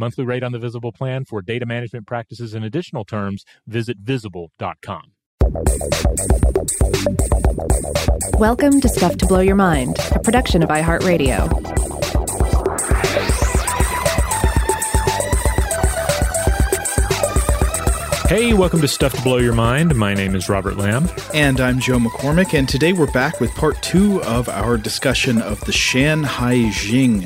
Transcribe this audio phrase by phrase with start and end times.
[0.00, 5.12] Monthly rate on the Visible plan for data management practices and additional terms, visit visible.com.
[8.38, 11.99] Welcome to Stuff to Blow Your Mind, a production of iHeartRadio.
[18.30, 19.96] Hey, welcome to Stuff to Blow Your Mind.
[19.96, 21.08] My name is Robert Lamb.
[21.34, 25.58] And I'm Joe McCormick, and today we're back with part two of our discussion of
[25.62, 27.22] the Shanhai Jing,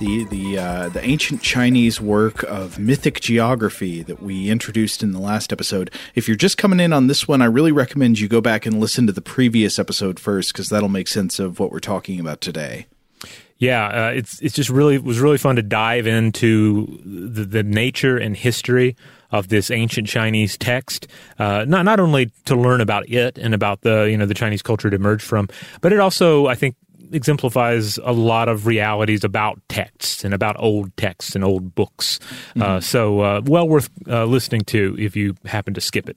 [0.00, 5.20] the the uh, the ancient Chinese work of mythic geography that we introduced in the
[5.20, 5.92] last episode.
[6.16, 8.80] If you're just coming in on this one, I really recommend you go back and
[8.80, 12.40] listen to the previous episode first because that'll make sense of what we're talking about
[12.40, 12.88] today.
[13.58, 17.62] Yeah, uh, it's it's just really it was really fun to dive into the, the
[17.62, 18.96] nature and history
[19.30, 21.06] of this ancient Chinese text,
[21.38, 24.62] uh, not not only to learn about it and about the you know the Chinese
[24.62, 25.48] culture it emerged from,
[25.80, 26.76] but it also I think
[27.12, 32.18] exemplifies a lot of realities about texts and about old texts and old books.
[32.20, 32.62] Uh, mm-hmm.
[32.62, 36.16] Uh, so uh, well worth uh, listening to if you happen to skip it.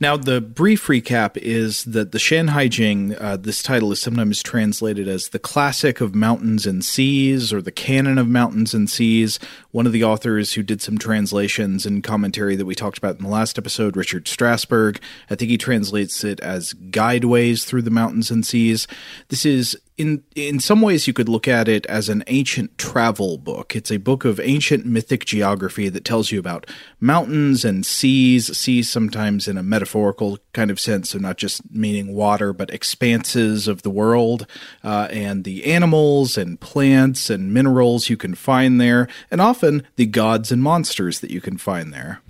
[0.00, 5.06] Now, the brief recap is that the Shanhai Jing, uh, this title is sometimes translated
[5.08, 9.38] as the classic of mountains and seas or the canon of mountains and seas.
[9.70, 13.24] One of the authors who did some translations and commentary that we talked about in
[13.24, 15.00] the last episode, Richard Strassberg,
[15.30, 18.86] I think he translates it as guideways through the mountains and seas.
[19.28, 23.38] This is in in some ways you could look at it as an ancient travel
[23.38, 23.76] book.
[23.76, 26.66] It's a book of ancient mythic geography that tells you about
[26.98, 32.14] mountains and seas, seas sometimes in a metaphorical kind of sense, so not just meaning
[32.14, 34.46] water, but expanses of the world,
[34.82, 40.06] uh, and the animals and plants and minerals you can find there, and often the
[40.06, 42.20] gods and monsters that you can find there.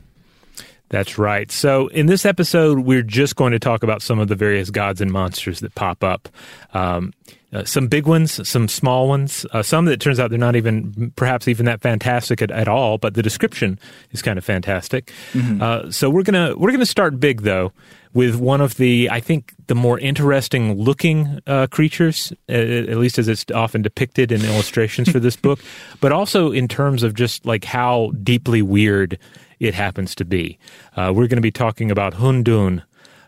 [0.91, 1.51] That's right.
[1.51, 5.01] So, in this episode, we're just going to talk about some of the various gods
[5.01, 6.29] and monsters that pop up.
[6.73, 7.13] Um,
[7.55, 11.13] uh, some big ones, some small ones, uh, some that turns out they're not even
[11.17, 13.79] perhaps even that fantastic at, at all, but the description
[14.11, 15.13] is kind of fantastic.
[15.33, 15.63] Mm-hmm.
[15.63, 17.73] Uh, so we're gonna we're gonna start big though
[18.13, 23.29] with one of the I think the more interesting looking uh, creatures, at least as
[23.29, 25.61] it's often depicted in illustrations for this book,
[26.01, 29.19] but also in terms of just like how deeply weird
[29.61, 30.59] it happens to be.
[30.97, 32.83] Uh, we're going to be talking about Hundun,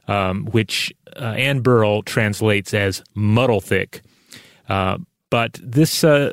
[0.08, 4.02] um, which uh, Anne Birrell translates as muddle thick.
[4.68, 4.98] Uh,
[5.30, 6.32] but this uh,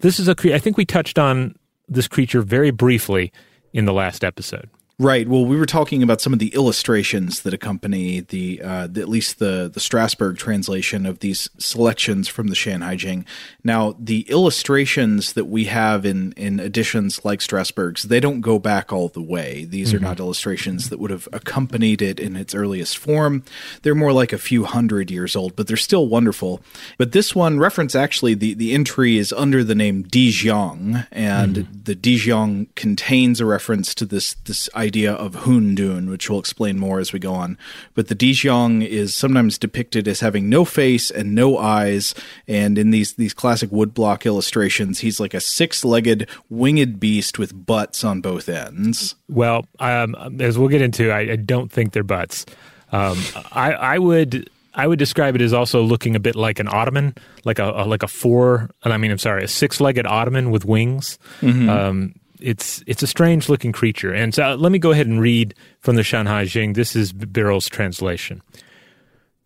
[0.00, 1.54] this is a cre- I think we touched on
[1.88, 3.32] this creature very briefly
[3.72, 4.68] in the last episode.
[4.96, 5.26] Right.
[5.26, 9.08] Well, we were talking about some of the illustrations that accompany the, uh, the, at
[9.08, 13.26] least the the Strassberg translation of these selections from the Shanhai Jing.
[13.64, 18.92] Now, the illustrations that we have in in editions like Strassberg's, they don't go back
[18.92, 19.64] all the way.
[19.64, 19.96] These mm-hmm.
[19.96, 23.42] are not illustrations that would have accompanied it in its earliest form.
[23.82, 26.62] They're more like a few hundred years old, but they're still wonderful.
[26.98, 31.82] But this one reference actually the the entry is under the name Dijiang, and mm-hmm.
[31.82, 36.78] the Dijiang contains a reference to this this idea of Hun Dun, which we'll explain
[36.78, 37.58] more as we go on.
[37.94, 42.14] But the Dijiang is sometimes depicted as having no face and no eyes,
[42.46, 48.04] and in these these classic woodblock illustrations, he's like a six-legged winged beast with butts
[48.04, 49.14] on both ends.
[49.28, 52.46] Well, um, as we'll get into, I, I don't think they're butts.
[52.92, 53.18] Um,
[53.52, 57.14] I, I would I would describe it as also looking a bit like an ottoman,
[57.44, 58.70] like a, a like a four.
[58.82, 61.18] I mean, I'm sorry, a six-legged ottoman with wings.
[61.40, 61.68] Mm-hmm.
[61.68, 64.12] Um, it's it's a strange looking creature.
[64.12, 66.74] And so uh, let me go ahead and read from the Shanhai Jing.
[66.74, 68.42] This is Birrell's translation.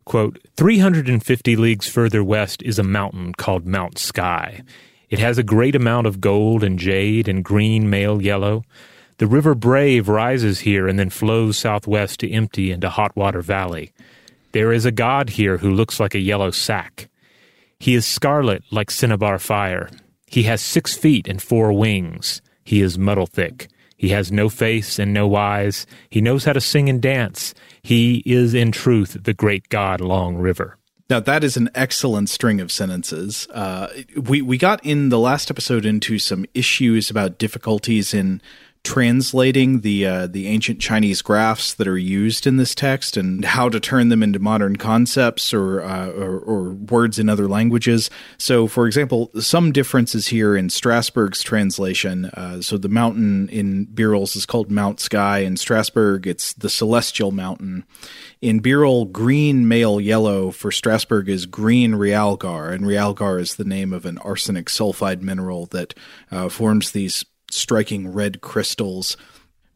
[0.05, 4.63] Quote, 350 leagues further west is a mountain called Mount Sky.
[5.11, 8.65] It has a great amount of gold and jade and green male yellow.
[9.19, 13.93] The river Brave rises here and then flows southwest to empty into Hot Water Valley.
[14.53, 17.09] There is a god here who looks like a yellow sack.
[17.79, 19.91] He is scarlet like cinnabar fire.
[20.27, 22.41] He has six feet and four wings.
[22.69, 23.69] He is muddle thick.
[23.97, 25.87] He has no face and no eyes.
[26.11, 27.55] He knows how to sing and dance.
[27.81, 30.77] He is in truth the great god Long River.
[31.09, 33.49] Now that is an excellent string of sentences.
[33.55, 38.43] Uh, we we got in the last episode into some issues about difficulties in
[38.85, 43.69] translating the uh, the ancient Chinese graphs that are used in this text and how
[43.69, 48.11] to turn them into modern concepts or, uh, or, or words in other languages.
[48.39, 52.27] So, for example, some differences here in Strassberg's translation.
[52.27, 55.39] Uh, so, the mountain in Birrell's is called Mount Sky.
[55.41, 57.85] In Strassberg, it's the Celestial Mountain.
[58.41, 63.93] In Birrell, green, male, yellow for Strassberg is green realgar, and realgar is the name
[63.93, 65.95] of an arsenic sulfide mineral that
[66.31, 69.17] uh, forms these striking red crystals.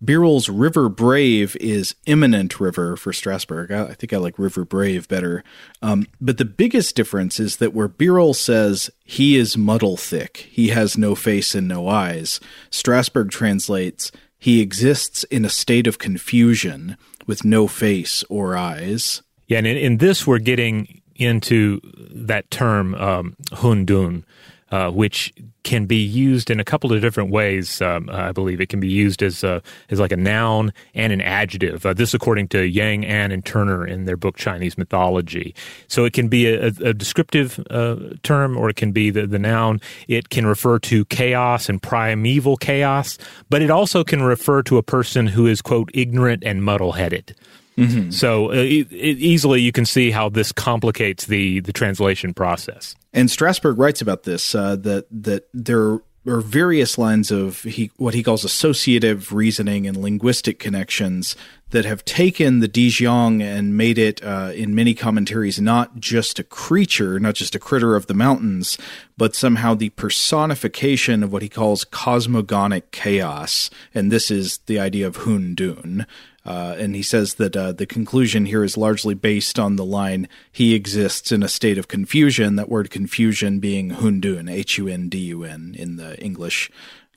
[0.05, 3.71] Birrell's River Brave is Imminent River for Strassberg.
[3.71, 5.45] I, I think I like River Brave better.
[5.81, 10.69] Um, but the biggest difference is that where Birrell says he is muddle thick, he
[10.69, 12.41] has no face and no eyes,
[12.71, 16.97] Strassberg translates he exists in a state of confusion
[17.29, 19.23] with no face or eyes.
[19.47, 21.81] Yeah, and in, in this we're getting into
[22.11, 24.25] that term um, hundun,
[24.73, 25.33] uh, which
[25.65, 27.81] can be used in a couple of different ways.
[27.81, 31.21] Um, I believe it can be used as a, as like a noun and an
[31.21, 31.85] adjective.
[31.87, 35.55] Uh, this, according to Yang, An, and Turner in their book Chinese Mythology.
[35.89, 39.39] So it can be a, a descriptive uh, term, or it can be the, the
[39.39, 39.81] noun.
[40.09, 43.19] It can refer to chaos and primeval chaos,
[43.51, 47.37] but it also can refer to a person who is quote ignorant and muddle headed.
[47.77, 48.11] Mm-hmm.
[48.11, 52.95] So uh, easily you can see how this complicates the the translation process.
[53.13, 58.15] And Strassberg writes about this uh, that that there are various lines of he, what
[58.15, 61.35] he calls associative reasoning and linguistic connections
[61.71, 66.45] that have taken the Dijiang and made it, uh, in many commentaries, not just a
[66.45, 68.79] creature, not just a critter of the mountains,
[69.17, 73.71] but somehow the personification of what he calls cosmogonic chaos.
[73.95, 76.07] And this is the idea of Hun Dun.
[76.45, 80.29] Uh, and he says that uh, the conclusion here is largely based on the line,
[80.51, 85.09] he exists in a state of confusion, that word confusion being hundun, H U N
[85.09, 86.71] D U N in the English,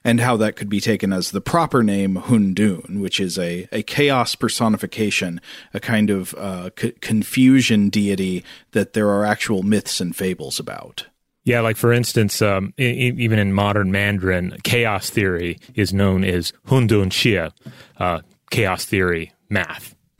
[0.03, 3.81] and how that could be taken as the proper name hundun, which is a, a
[3.81, 5.41] chaos personification,
[5.73, 11.07] a kind of uh, c- confusion deity that there are actual myths and fables about.
[11.45, 17.09] Yeah, like for instance, um, even in modern Mandarin, chaos theory is known as Hundun
[17.09, 17.51] Xie,
[17.97, 18.21] uh,
[18.51, 19.95] chaos theory math.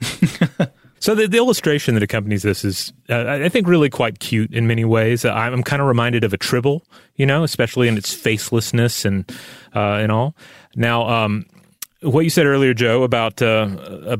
[1.00, 4.66] so the, the, illustration that accompanies this is, uh, I think, really quite cute in
[4.66, 5.24] many ways.
[5.24, 6.84] Uh, I'm kind of reminded of a tribble,
[7.16, 9.30] you know, especially in its facelessness and
[9.74, 10.36] uh, and all.
[10.74, 11.46] Now, um,
[12.02, 13.68] what you said earlier, Joe, about uh,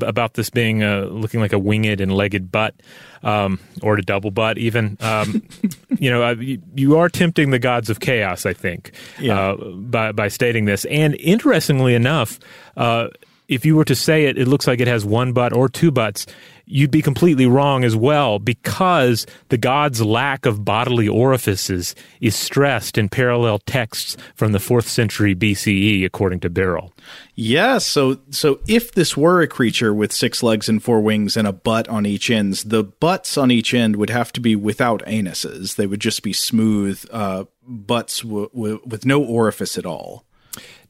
[0.00, 2.74] about this being uh, looking like a winged and legged butt,
[3.22, 4.96] um, or a double butt, even.
[5.00, 5.46] Um,
[5.98, 9.50] you know, uh, you, you, are tempting the gods of chaos, I think, yeah.
[9.50, 10.84] uh, by by stating this.
[10.86, 12.38] And interestingly enough,
[12.76, 13.08] uh,
[13.48, 15.90] if you were to say it, it looks like it has one butt or two
[15.90, 16.26] butts,
[16.64, 22.98] you'd be completely wrong as well because the god's lack of bodily orifices is stressed
[22.98, 26.92] in parallel texts from the 4th century BCE according to Birrell.
[27.34, 31.46] Yeah, so so if this were a creature with six legs and four wings and
[31.46, 35.04] a butt on each end, the butts on each end would have to be without
[35.06, 35.76] anuses.
[35.76, 40.24] They would just be smooth uh, butts w- w- with no orifice at all.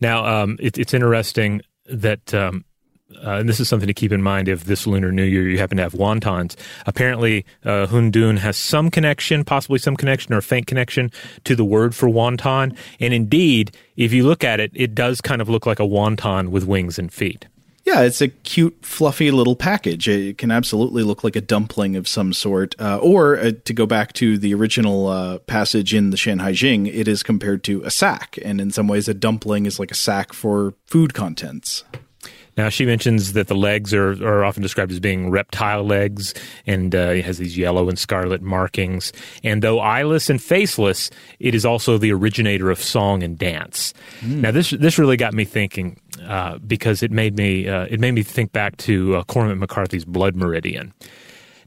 [0.01, 2.65] Now, um, it, it's interesting that um,
[3.25, 5.59] uh, and this is something to keep in mind if this Lunar New Year you
[5.59, 6.57] happen to have wontons.
[6.87, 11.11] Apparently, uh, Hundun has some connection, possibly some connection or faint connection
[11.45, 12.77] to the word for wonton.
[12.99, 16.49] And indeed, if you look at it, it does kind of look like a wonton
[16.49, 17.47] with wings and feet.
[17.87, 20.09] Yeah, it's a cute, fluffy little package.
[20.09, 22.75] It can absolutely look like a dumpling of some sort.
[22.81, 26.89] Uh, or uh, to go back to the original uh, passage in the Shanhai Jing,
[26.89, 28.41] it is compared to a sack.
[28.45, 31.85] And in some ways, a dumpling is like a sack for food contents.
[32.57, 36.33] Now, she mentions that the legs are, are often described as being reptile legs,
[36.67, 39.13] and uh, it has these yellow and scarlet markings.
[39.45, 43.93] And though eyeless and faceless, it is also the originator of song and dance.
[44.21, 44.41] Mm.
[44.41, 48.13] Now, this this really got me thinking uh, because it made me uh, it made
[48.13, 50.95] me think back to uh, Cormac McCarthy's Blood Meridian.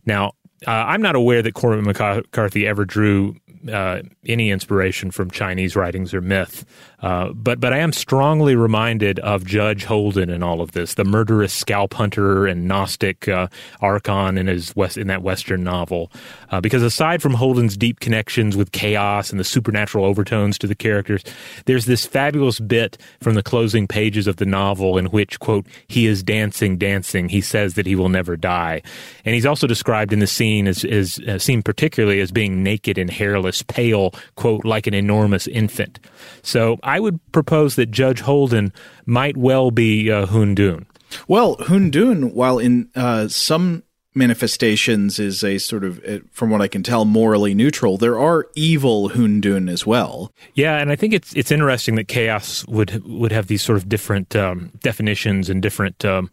[0.05, 0.33] Now,
[0.67, 3.35] uh, I'm not aware that Cormac McCarthy ever drew
[3.71, 6.65] uh, any inspiration from Chinese writings or myth.
[7.01, 11.05] Uh, but but I am strongly reminded of Judge Holden in all of this, the
[11.05, 13.47] murderous scalp hunter and Gnostic uh,
[13.81, 16.11] Archon in his west in that Western novel.
[16.51, 20.75] Uh, because aside from Holden's deep connections with chaos and the supernatural overtones to the
[20.75, 21.23] characters,
[21.65, 26.05] there's this fabulous bit from the closing pages of the novel in which quote he
[26.05, 27.29] is dancing, dancing.
[27.29, 28.81] He says that he will never die,
[29.23, 32.97] and he's also described in the scene as, as uh, seen particularly as being naked
[32.97, 35.99] and hairless, pale, quote like an enormous infant.
[36.41, 38.71] So I would propose that Judge Holden
[39.05, 40.85] might well be uh, Hundun.
[41.27, 43.83] Well, Hundun, while in uh, some
[44.15, 47.97] manifestations is a sort of, uh, from what I can tell, morally neutral.
[47.97, 50.31] There are evil Hundun as well.
[50.53, 53.89] Yeah, and I think it's it's interesting that chaos would would have these sort of
[53.89, 56.29] different um, definitions and different um,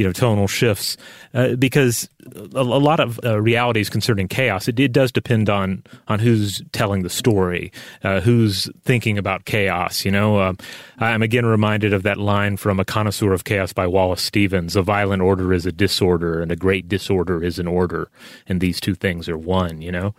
[0.00, 0.96] you know tonal shifts
[1.34, 5.84] uh, because a, a, lot of uh, realities concerning chaos it, it, does depend on
[6.08, 7.70] on who's telling the story
[8.02, 10.38] uh, who's thinking about chaos you know?
[10.38, 10.54] Uh,
[11.00, 14.80] i'm again reminded of that line from a connoisseur of chaos by wallace stevens a
[14.80, 18.10] violent order is a disorder and a great disorder is an order
[18.48, 20.14] and these two things are one you know?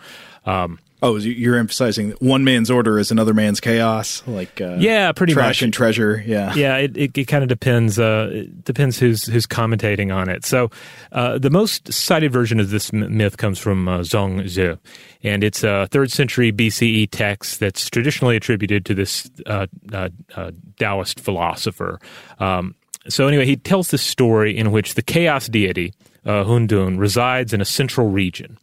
[0.45, 5.33] Um, Oh, you're emphasizing one man's order is another man's chaos, like uh, yeah, pretty
[5.33, 5.61] trash much.
[5.63, 6.23] and treasure.
[6.25, 6.77] Yeah, yeah.
[6.77, 7.97] It it, it kind of depends.
[7.97, 10.45] Uh, it depends who's who's commentating on it.
[10.45, 10.69] So,
[11.11, 14.77] uh, the most cited version of this myth comes from uh, Zhuangzi,
[15.23, 20.51] and it's a third century BCE text that's traditionally attributed to this uh, uh, uh,
[20.77, 21.99] Taoist philosopher.
[22.39, 22.75] Um,
[23.09, 27.61] so anyway, he tells this story in which the chaos deity uh, Hundun resides in
[27.61, 28.59] a central region.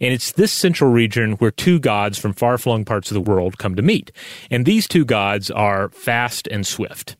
[0.00, 3.58] And it's this central region where two gods from far flung parts of the world
[3.58, 4.12] come to meet.
[4.50, 7.16] And these two gods are fast and swift.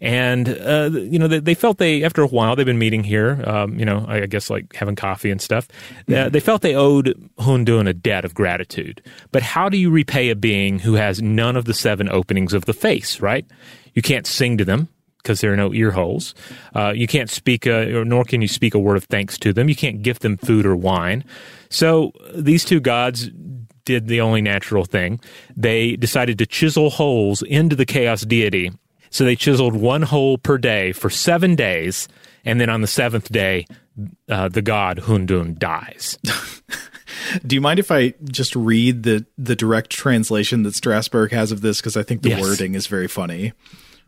[0.00, 3.42] And, uh, you know, they, they, felt they, after a while, they've been meeting here,
[3.46, 5.68] um, you know, I guess like having coffee and stuff.
[6.12, 9.02] Uh, they felt they owed Hundun a debt of gratitude.
[9.32, 12.66] But how do you repay a being who has none of the seven openings of
[12.66, 13.46] the face, right?
[13.94, 16.34] You can't sing to them because there are no ear holes.
[16.74, 19.68] Uh, you can't speak, a, nor can you speak a word of thanks to them.
[19.68, 21.24] You can't gift them food or wine.
[21.68, 23.30] So these two gods
[23.84, 25.20] did the only natural thing.
[25.56, 28.72] They decided to chisel holes into the chaos deity.
[29.10, 32.06] So they chiseled one hole per day for seven days,
[32.44, 33.66] and then on the seventh day,
[34.28, 36.18] uh, the god Hundun dies.
[37.46, 41.60] Do you mind if I just read the the direct translation that Strassberg has of
[41.60, 42.40] this because I think the yes.
[42.40, 43.52] wording is very funny.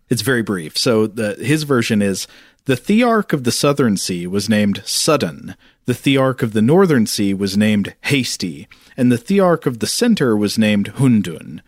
[0.08, 0.76] It's very brief.
[0.76, 2.26] So the his version is
[2.64, 5.54] the Thearch of the Southern Sea was named Sudden,
[5.86, 10.36] the Thearch of the Northern Sea was named Hasty, and the Thearch of the Center
[10.36, 11.60] was named Hundun.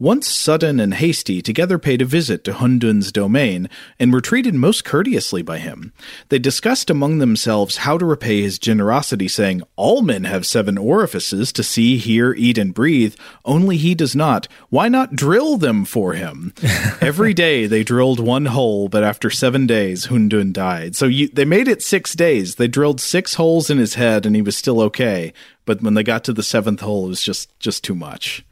[0.00, 4.84] Once Sudden and Hasty together paid a visit to Hundun's domain and were treated most
[4.84, 5.92] courteously by him.
[6.28, 11.50] They discussed among themselves how to repay his generosity, saying, All men have seven orifices
[11.50, 14.46] to see, hear, eat, and breathe, only he does not.
[14.70, 16.54] Why not drill them for him?
[17.00, 20.94] Every day they drilled one hole, but after seven days, Hundun died.
[20.94, 22.54] So you, they made it six days.
[22.54, 25.32] They drilled six holes in his head and he was still okay.
[25.64, 28.44] But when they got to the seventh hole, it was just, just too much.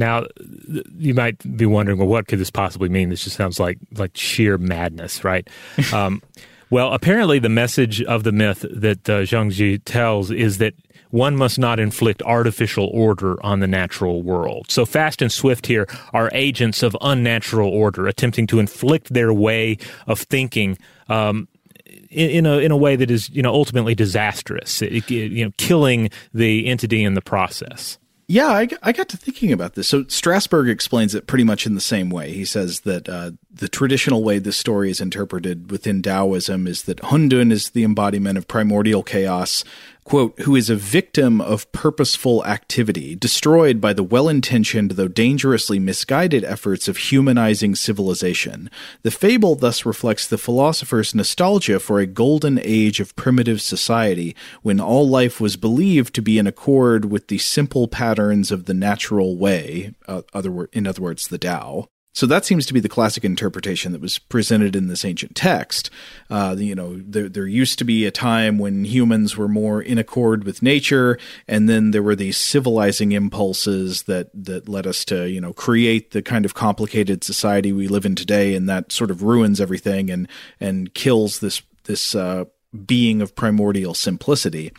[0.00, 0.24] Now,
[0.96, 3.10] you might be wondering, well, what could this possibly mean?
[3.10, 5.46] This just sounds like like sheer madness, right?
[5.92, 6.22] um,
[6.70, 10.72] well, apparently, the message of the myth that uh, Zhuangzi tells is that
[11.10, 14.70] one must not inflict artificial order on the natural world.
[14.70, 19.76] So, fast and swift here are agents of unnatural order, attempting to inflict their way
[20.06, 20.78] of thinking.
[21.08, 21.46] Um,
[22.08, 25.52] in, in, a in a way that is you know ultimately disastrous, it, you know,
[25.58, 27.98] killing the entity in the process.
[28.32, 29.88] Yeah, I, I got to thinking about this.
[29.88, 32.30] So Strassberg explains it pretty much in the same way.
[32.30, 36.98] He says that uh, the traditional way this story is interpreted within Taoism is that
[36.98, 39.64] Hundun is the embodiment of primordial chaos,
[40.10, 45.78] quote, who is a victim of purposeful activity, destroyed by the well intentioned though dangerously
[45.78, 48.68] misguided efforts of humanizing civilization.
[49.04, 54.80] The fable thus reflects the philosopher's nostalgia for a golden age of primitive society when
[54.80, 59.36] all life was believed to be in accord with the simple patterns of the natural
[59.36, 61.86] way, uh, other, in other words, the Tao.
[62.12, 65.90] So that seems to be the classic interpretation that was presented in this ancient text.
[66.28, 69.96] Uh, you know, there, there, used to be a time when humans were more in
[69.96, 75.28] accord with nature, and then there were these civilizing impulses that that led us to,
[75.30, 79.10] you know, create the kind of complicated society we live in today, and that sort
[79.10, 82.14] of ruins everything and and kills this this.
[82.14, 82.44] Uh,
[82.86, 84.72] being of primordial simplicity.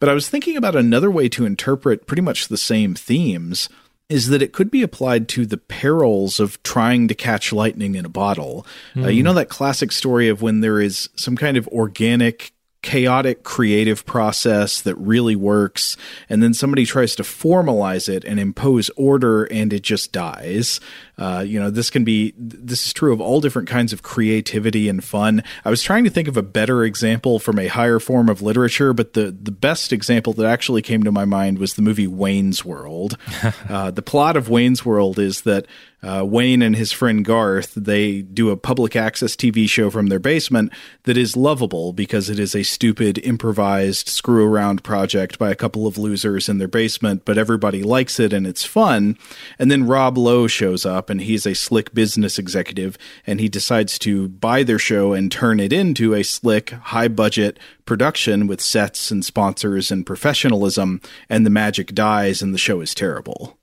[0.00, 3.68] But I was thinking about another way to interpret pretty much the same themes
[4.08, 8.04] is that it could be applied to the perils of trying to catch lightning in
[8.04, 8.66] a bottle.
[8.94, 9.04] Mm.
[9.04, 9.26] Uh, you hmm.
[9.26, 14.80] know that classic story of when there is some kind of organic chaotic creative process
[14.80, 15.96] that really works
[16.28, 20.78] and then somebody tries to formalize it and impose order and it just dies
[21.18, 24.88] uh, you know this can be this is true of all different kinds of creativity
[24.88, 28.28] and fun i was trying to think of a better example from a higher form
[28.28, 31.82] of literature but the the best example that actually came to my mind was the
[31.82, 33.16] movie wayne's world
[33.68, 35.66] uh, the plot of wayne's world is that
[36.02, 40.20] uh, Wayne and his friend Garth, they do a public access TV show from their
[40.20, 40.72] basement
[41.04, 45.86] that is lovable because it is a stupid, improvised, screw around project by a couple
[45.88, 49.18] of losers in their basement, but everybody likes it and it's fun.
[49.58, 53.98] And then Rob Lowe shows up and he's a slick business executive and he decides
[54.00, 59.10] to buy their show and turn it into a slick, high budget production with sets
[59.10, 61.00] and sponsors and professionalism.
[61.28, 63.58] And the magic dies and the show is terrible.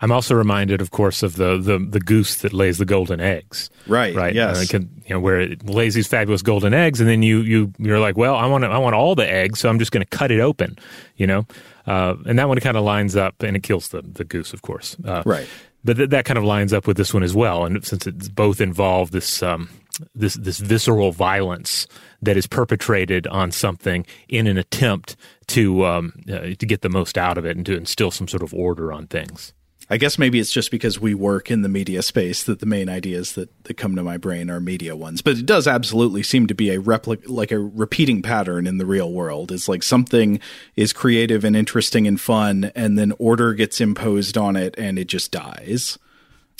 [0.00, 3.70] I'm also reminded, of course, of the, the, the goose that lays the golden eggs.
[3.86, 4.14] Right.
[4.14, 4.34] Right.
[4.34, 4.62] Yes.
[4.62, 7.72] Uh, can, you know, where it lays these fabulous golden eggs, and then you you
[7.78, 10.16] you're like, well, I want I want all the eggs, so I'm just going to
[10.16, 10.78] cut it open.
[11.16, 11.46] You know,
[11.86, 14.62] uh, and that one kind of lines up, and it kills the the goose, of
[14.62, 14.96] course.
[15.04, 15.48] Uh, right.
[15.84, 18.28] But th- that kind of lines up with this one as well, and since it's
[18.28, 19.68] both involve this um,
[20.14, 21.86] this this visceral violence
[22.22, 25.16] that is perpetrated on something in an attempt
[25.48, 28.42] to um, uh, to get the most out of it and to instill some sort
[28.42, 29.52] of order on things.
[29.90, 32.88] I guess maybe it's just because we work in the media space that the main
[32.88, 35.20] ideas that, that come to my brain are media ones.
[35.20, 38.86] But it does absolutely seem to be a replic like a repeating pattern in the
[38.86, 39.52] real world.
[39.52, 40.40] It's like something
[40.74, 45.06] is creative and interesting and fun, and then order gets imposed on it and it
[45.06, 45.98] just dies.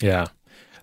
[0.01, 0.29] Yeah.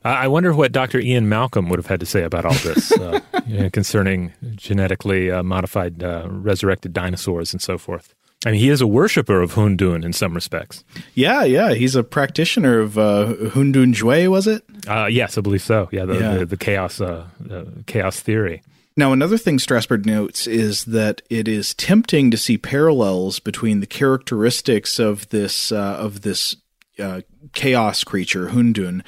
[0.03, 0.99] I wonder what Dr.
[0.99, 5.29] Ian Malcolm would have had to say about all this uh, you know, concerning genetically
[5.29, 8.15] uh, modified uh, resurrected dinosaurs and so forth.
[8.45, 10.83] I mean, he is a worshiper of Hundun in some respects.
[11.13, 14.63] Yeah, yeah, he's a practitioner of uh, Hundun Jue, was it?
[14.87, 15.89] Uh, yes, I believe so.
[15.91, 16.37] Yeah, the, yeah.
[16.37, 17.27] the, the chaos uh,
[17.85, 18.63] chaos theory.
[18.97, 23.87] Now, another thing Strassberg notes is that it is tempting to see parallels between the
[23.87, 26.55] characteristics of this uh, of this
[26.99, 27.21] uh,
[27.53, 29.01] chaos creature Hundun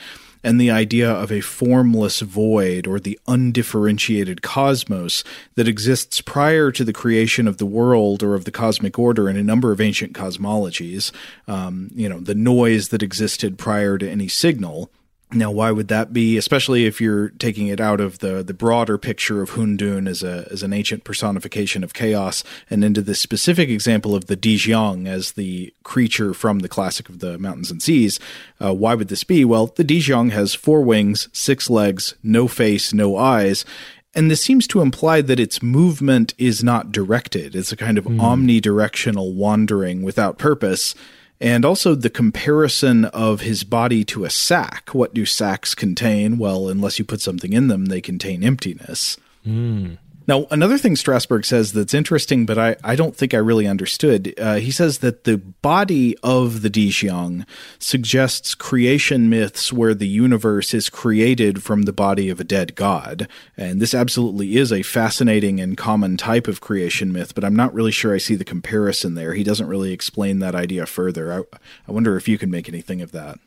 [0.43, 5.23] and the idea of a formless void or the undifferentiated cosmos
[5.56, 9.38] that exists prior to the creation of the world or of the cosmic order in
[9.38, 11.12] a number of ancient cosmologies.
[11.47, 14.91] Um, you know, the noise that existed prior to any signal
[15.34, 16.38] now, why would that be?
[16.38, 20.48] Especially if you're taking it out of the the broader picture of Hundun as a
[20.52, 25.34] as an ancient personification of chaos, and into the specific example of the Dijiang as
[25.34, 28.19] the creature from the classic of the mountains and seas.
[28.63, 29.43] Uh, why would this be?
[29.46, 33.65] Well, the Dijiang has four wings, six legs, no face, no eyes,
[34.13, 37.56] and this seems to imply that its movement is not directed.
[37.56, 38.19] It's a kind of mm.
[38.19, 40.93] omnidirectional wandering without purpose
[41.39, 44.89] and also the comparison of his body to a sack.
[44.93, 46.38] What do sacks contain?
[46.38, 49.17] Well, unless you put something in them, they contain emptiness.
[49.46, 49.98] Mm.
[50.25, 54.33] Now, another thing Strassberg says that's interesting, but I, I don't think I really understood.
[54.39, 57.45] Uh, he says that the body of the Dijiang
[57.77, 63.27] suggests creation myths where the universe is created from the body of a dead god.
[63.57, 67.73] And this absolutely is a fascinating and common type of creation myth, but I'm not
[67.73, 69.33] really sure I see the comparison there.
[69.33, 71.33] He doesn't really explain that idea further.
[71.33, 71.57] I,
[71.88, 73.39] I wonder if you can make anything of that.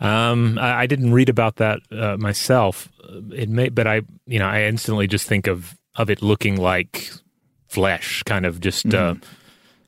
[0.00, 2.88] Um, I, I, didn't read about that uh, myself.
[3.32, 7.10] It may, but I, you know, I instantly just think of of it looking like
[7.68, 9.22] flesh, kind of just uh, mm-hmm.
[9.22, 9.26] uh,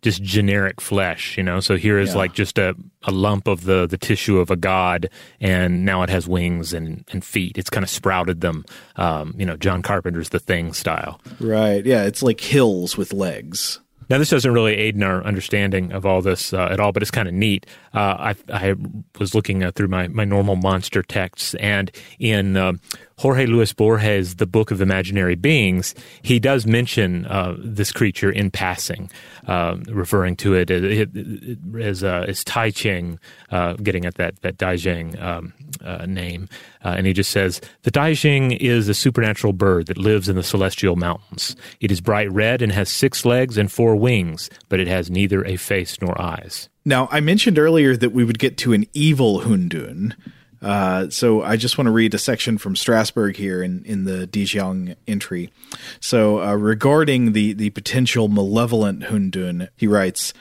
[0.03, 1.61] just generic flesh, you know.
[1.61, 2.19] So here is yeah.
[2.19, 5.09] like just a, a lump of the the tissue of a god,
[5.41, 7.57] and now it has wings and, and feet.
[7.57, 8.65] It's kind of sprouted them,
[8.97, 11.21] um, you know, John Carpenter's The Thing style.
[11.41, 11.85] Right.
[11.85, 12.05] Yeah.
[12.05, 13.81] It's like hills with legs.
[14.13, 17.03] Now, this doesn't really aid in our understanding of all this uh, at all, but
[17.03, 17.65] it's kind of neat.
[17.95, 18.75] Uh, I, I,
[19.19, 22.75] was looking uh, through my, my normal monster texts, and in uh,
[23.23, 28.51] Jorge Luis Borges, The Book of Imaginary Beings, he does mention uh, this creature in
[28.51, 29.13] passing,
[29.47, 33.21] uh, referring to it as, uh, as Tai Ching,
[33.53, 35.53] uh, getting at that, that Dai Jing um,
[35.85, 36.49] uh, name.
[36.85, 40.35] Uh, and he just says, The Dai Jing is a supernatural bird that lives in
[40.35, 41.55] the celestial mountains.
[41.81, 45.45] It is bright red and has six legs and four wings, but it has neither
[45.45, 46.69] a face nor eyes.
[46.85, 50.17] Now, I mentioned earlier that we would get to an evil Hundun.
[50.63, 54.29] Uh, so I just want to read a section from Strassberg here in, in the
[54.29, 55.51] Dijiang entry.
[55.99, 60.33] So uh, regarding the, the potential malevolent Hundun, he writes,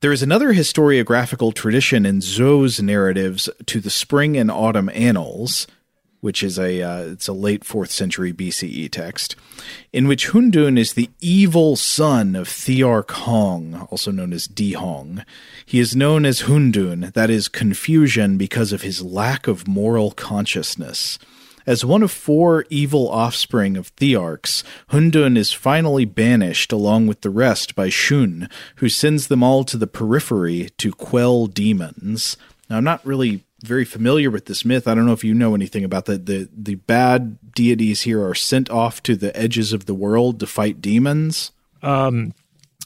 [0.00, 5.66] there is another historiographical tradition in Zuo's narratives to the Spring and Autumn Annals,
[6.24, 9.36] which is a uh, it's a late fourth century BCE text,
[9.92, 15.22] in which Hundun is the evil son of Thearch Hong, also known as Di Hong.
[15.66, 21.18] He is known as Hundun, that is confusion, because of his lack of moral consciousness.
[21.66, 27.28] As one of four evil offspring of Thearchs, Hundun is finally banished along with the
[27.28, 32.38] rest by Shun, who sends them all to the periphery to quell demons.
[32.68, 34.86] Now, I'm not really very familiar with this myth.
[34.86, 36.26] I don't know if you know anything about that.
[36.26, 40.46] The the bad deities here are sent off to the edges of the world to
[40.46, 41.50] fight demons.
[41.82, 42.34] Um,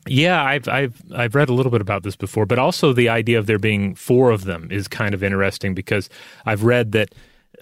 [0.06, 3.38] yeah, I've I've I've read a little bit about this before, but also the idea
[3.38, 6.08] of there being four of them is kind of interesting because
[6.46, 7.14] I've read that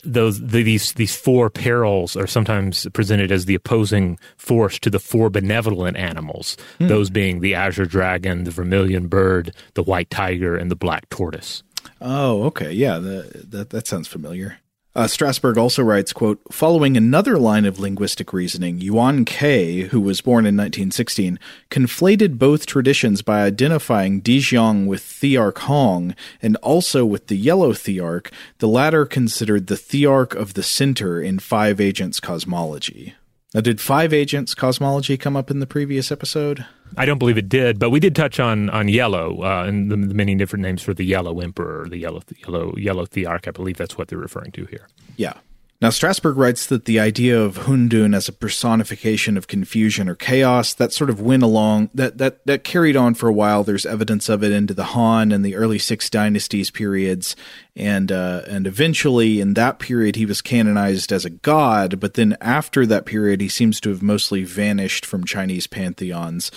[0.05, 4.98] those the, these these four perils are sometimes presented as the opposing force to the
[4.98, 6.88] four benevolent animals, hmm.
[6.88, 11.62] those being the azure dragon, the vermilion bird, the white tiger, and the black tortoise.
[12.01, 12.72] Oh, okay.
[12.72, 14.59] Yeah, the, that, that sounds familiar.
[14.96, 20.22] Uh, Strassberg also writes, quote, following another line of linguistic reasoning, Yuan Ke, who was
[20.22, 21.38] born in 1916,
[21.70, 28.33] conflated both traditions by identifying Dijiang with Thearch Hong and also with the Yellow Thearch,
[28.57, 33.14] the latter considered the Thearch of the Center in Five Agents cosmology.
[33.53, 36.64] Now, did Five Agents cosmology come up in the previous episode?
[36.96, 39.96] I don't believe it did, but we did touch on on yellow uh, and the,
[39.96, 43.46] the, many different names for the yellow emperor, the yellow yellow yellow thearch.
[43.49, 44.88] I believe that's what they're referring to here.
[45.16, 45.35] Yeah.
[45.78, 50.72] Now, Strassberg writes that the idea of Hundun as a personification of confusion or chaos
[50.72, 53.62] that sort of went along that that that carried on for a while.
[53.62, 57.36] There's evidence of it into the Han and the early Six Dynasties periods,
[57.74, 62.00] and uh, and eventually in that period he was canonized as a god.
[62.00, 66.50] But then after that period, he seems to have mostly vanished from Chinese pantheons.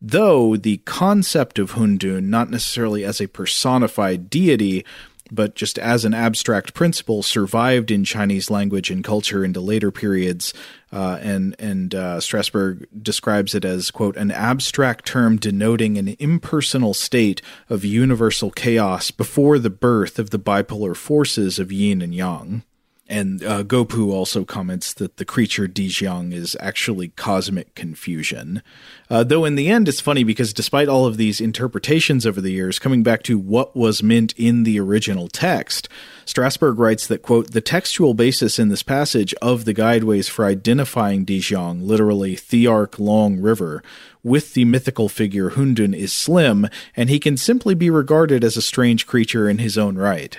[0.00, 4.84] Though the concept of Hundun, not necessarily as a personified deity,
[5.30, 10.52] but just as an abstract principle, survived in Chinese language and culture into later periods.
[10.92, 16.94] Uh, and and uh, Strassberg describes it as quote an abstract term denoting an impersonal
[16.94, 22.64] state of universal chaos before the birth of the bipolar forces of yin and yang.
[23.10, 28.62] And uh, Guo Pu also comments that the creature Dijiang is actually cosmic confusion.
[29.10, 32.52] Uh, though in the end, it's funny because despite all of these interpretations over the
[32.52, 35.88] years, coming back to what was meant in the original text,
[36.24, 41.26] Strassberg writes that, quote, the textual basis in this passage of the guideways for identifying
[41.26, 43.82] Dijiang, literally Thearch Long River,
[44.22, 48.62] with the mythical figure Hundun is slim, and he can simply be regarded as a
[48.62, 50.38] strange creature in his own right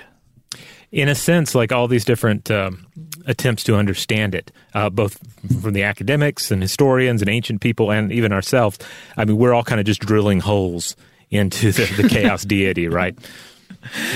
[0.92, 2.86] in a sense, like all these different um,
[3.26, 5.18] attempts to understand it, uh, both
[5.62, 8.78] from the academics and historians and ancient people and even ourselves,
[9.16, 10.94] I mean, we're all kind of just drilling holes
[11.30, 13.18] into the, the chaos deity, right?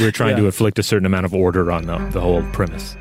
[0.00, 0.42] We're trying yeah.
[0.42, 2.94] to inflict a certain amount of order on the, the whole premise.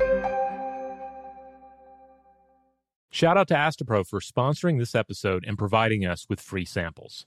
[3.10, 7.26] Shout out to Astepro for sponsoring this episode and providing us with free samples.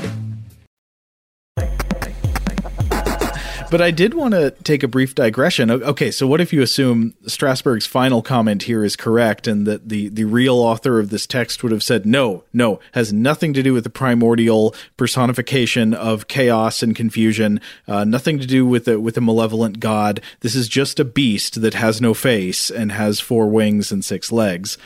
[3.71, 5.71] But I did want to take a brief digression.
[5.71, 10.09] Okay, so what if you assume Strassberg's final comment here is correct and that the,
[10.09, 13.73] the real author of this text would have said, no, no, has nothing to do
[13.73, 19.15] with the primordial personification of chaos and confusion, uh, nothing to do with a, with
[19.15, 20.19] a malevolent god.
[20.41, 24.33] This is just a beast that has no face and has four wings and six
[24.33, 24.77] legs.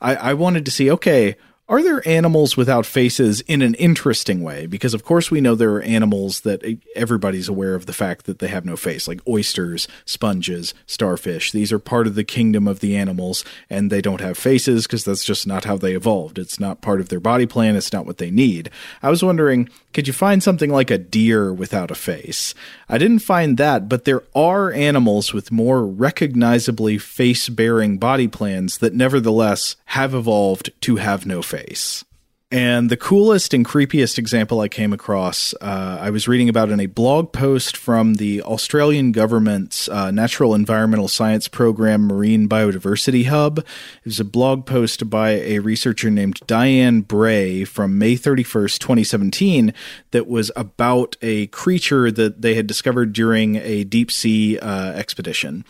[0.00, 1.34] I, I wanted to see, okay,
[1.68, 4.66] are there animals without faces in an interesting way?
[4.66, 6.62] Because, of course, we know there are animals that
[6.96, 11.52] everybody's aware of the fact that they have no face, like oysters, sponges, starfish.
[11.52, 15.04] These are part of the kingdom of the animals, and they don't have faces because
[15.04, 16.38] that's just not how they evolved.
[16.38, 18.70] It's not part of their body plan, it's not what they need.
[19.02, 22.54] I was wondering, could you find something like a deer without a face?
[22.88, 28.78] I didn't find that, but there are animals with more recognizably face bearing body plans
[28.78, 32.04] that nevertheless have evolved to have no face face.
[32.50, 36.80] And the coolest and creepiest example I came across, uh, I was reading about in
[36.80, 43.58] a blog post from the Australian government's uh, National Environmental Science Program Marine Biodiversity Hub.
[43.58, 43.66] It
[44.06, 49.74] was a blog post by a researcher named Diane Bray from May 31st, 2017,
[50.12, 55.66] that was about a creature that they had discovered during a deep sea uh, expedition.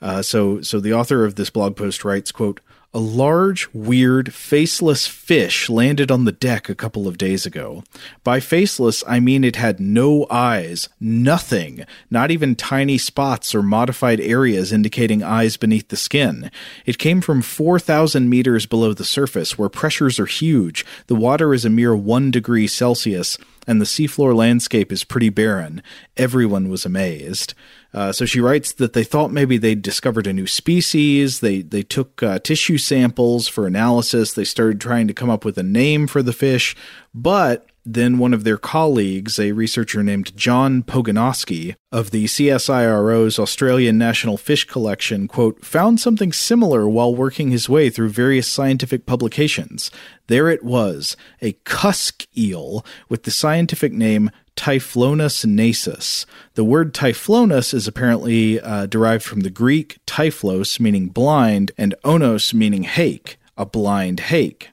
[0.00, 2.60] Uh, so, so the author of this blog post writes, quote,
[2.92, 7.84] a large, weird, faceless fish landed on the deck a couple of days ago.
[8.24, 14.20] By faceless, I mean it had no eyes, nothing, not even tiny spots or modified
[14.20, 16.50] areas indicating eyes beneath the skin.
[16.84, 20.84] It came from 4,000 meters below the surface, where pressures are huge.
[21.06, 25.80] The water is a mere 1 degree Celsius, and the seafloor landscape is pretty barren.
[26.16, 27.54] Everyone was amazed.
[27.92, 31.40] Uh, so she writes that they thought maybe they'd discovered a new species.
[31.40, 34.32] They they took uh, tissue samples for analysis.
[34.32, 36.76] They started trying to come up with a name for the fish,
[37.12, 43.96] but then one of their colleagues, a researcher named John Pogonoski of the CSIRO's Australian
[43.96, 49.90] National Fish Collection, quote, found something similar while working his way through various scientific publications.
[50.26, 56.26] There it was, a cusk eel with the scientific name Typhlonus nasus.
[56.54, 62.52] The word typhlonus is apparently uh, derived from the Greek typhlos, meaning blind, and onos,
[62.52, 64.70] meaning hake, a blind hake.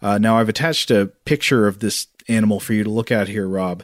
[0.00, 3.48] Uh, now, I've attached a picture of this animal for you to look at here,
[3.48, 3.82] Rob.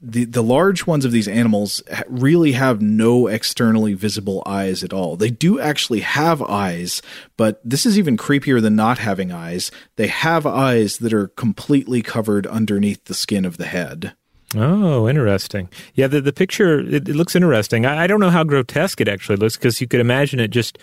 [0.00, 5.16] The the large ones of these animals really have no externally visible eyes at all.
[5.16, 7.02] They do actually have eyes,
[7.36, 9.70] but this is even creepier than not having eyes.
[9.96, 14.14] They have eyes that are completely covered underneath the skin of the head.
[14.54, 15.68] Oh, interesting.
[15.94, 17.86] Yeah, the the picture it, it looks interesting.
[17.86, 20.78] I, I, don't know how grotesque it actually looks because you could imagine it just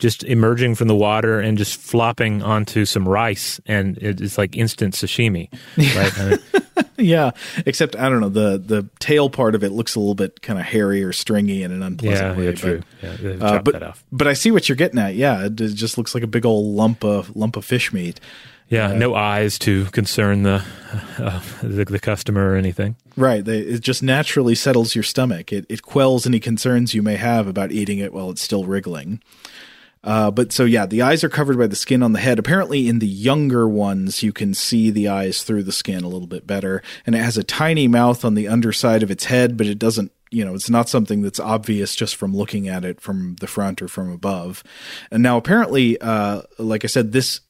[0.00, 4.94] just emerging from the water and just flopping onto some rice, and it's like instant
[4.94, 5.48] sashimi,
[6.76, 6.86] right?
[6.96, 7.30] yeah,
[7.66, 10.58] except I don't know the the tail part of it looks a little bit kind
[10.58, 12.44] of hairy or stringy in an unpleasant yeah, way.
[12.46, 12.82] Yeah, true.
[13.00, 15.14] But, yeah, uh, but, but I see what you're getting at.
[15.14, 18.18] Yeah, it, it just looks like a big old lump of lump of fish meat.
[18.70, 20.64] Yeah, uh, no eyes to concern the,
[21.18, 22.94] uh, the, the customer or anything.
[23.16, 23.44] Right.
[23.44, 25.52] They, it just naturally settles your stomach.
[25.52, 29.20] It it quells any concerns you may have about eating it while it's still wriggling.
[30.02, 32.38] Uh, but so yeah, the eyes are covered by the skin on the head.
[32.38, 36.26] Apparently, in the younger ones, you can see the eyes through the skin a little
[36.26, 39.66] bit better, and it has a tiny mouth on the underside of its head, but
[39.66, 40.12] it doesn't.
[40.32, 43.82] You know, it's not something that's obvious just from looking at it from the front
[43.82, 44.62] or from above.
[45.10, 47.40] And now, apparently, uh, like I said, this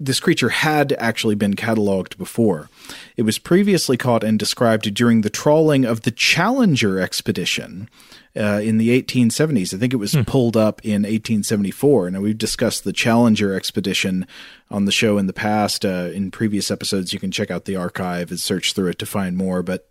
[0.00, 2.68] this creature had actually been cataloged before.
[3.16, 7.88] It was previously caught and described during the trawling of the Challenger expedition
[8.38, 9.74] uh, in the 1870s.
[9.74, 10.22] I think it was hmm.
[10.22, 12.10] pulled up in 1874.
[12.10, 14.26] Now, we've discussed the Challenger expedition
[14.70, 15.84] on the show in the past.
[15.84, 19.06] Uh, in previous episodes, you can check out the archive and search through it to
[19.06, 19.62] find more.
[19.62, 19.87] But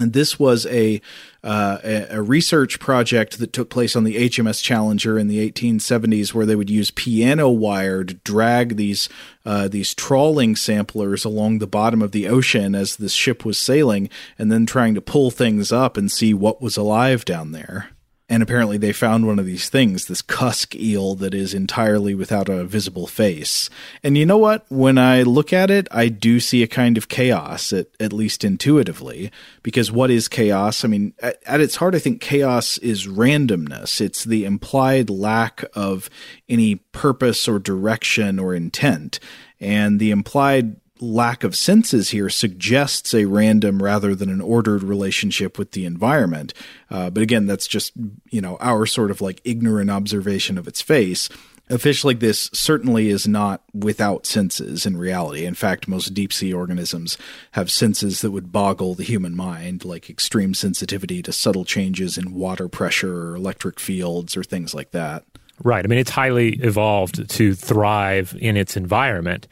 [0.00, 1.00] and this was a,
[1.44, 1.78] uh,
[2.10, 6.56] a research project that took place on the HMS Challenger in the 1870s, where they
[6.56, 9.08] would use piano wire to drag these
[9.44, 14.08] uh, these trawling samplers along the bottom of the ocean as the ship was sailing,
[14.38, 17.90] and then trying to pull things up and see what was alive down there
[18.30, 22.48] and apparently they found one of these things, this cusk eel that is entirely without
[22.48, 23.68] a visible face.
[24.04, 24.64] And you know what?
[24.68, 28.44] When I look at it, I do see a kind of chaos, at, at least
[28.44, 29.32] intuitively,
[29.64, 30.84] because what is chaos?
[30.84, 34.00] I mean, at, at its heart, I think chaos is randomness.
[34.00, 36.08] It's the implied lack of
[36.48, 39.18] any purpose or direction or intent.
[39.58, 45.58] And the implied lack of senses here suggests a random rather than an ordered relationship
[45.58, 46.52] with the environment.
[46.90, 47.92] Uh, but again, that's just,
[48.30, 51.28] you know, our sort of like ignorant observation of its face.
[51.68, 55.44] A fish like this certainly is not without senses in reality.
[55.44, 57.16] In fact, most deep sea organisms
[57.52, 62.34] have senses that would boggle the human mind, like extreme sensitivity to subtle changes in
[62.34, 65.24] water pressure or electric fields or things like that.
[65.62, 65.84] Right.
[65.84, 69.46] I mean, it's highly evolved to thrive in its environment.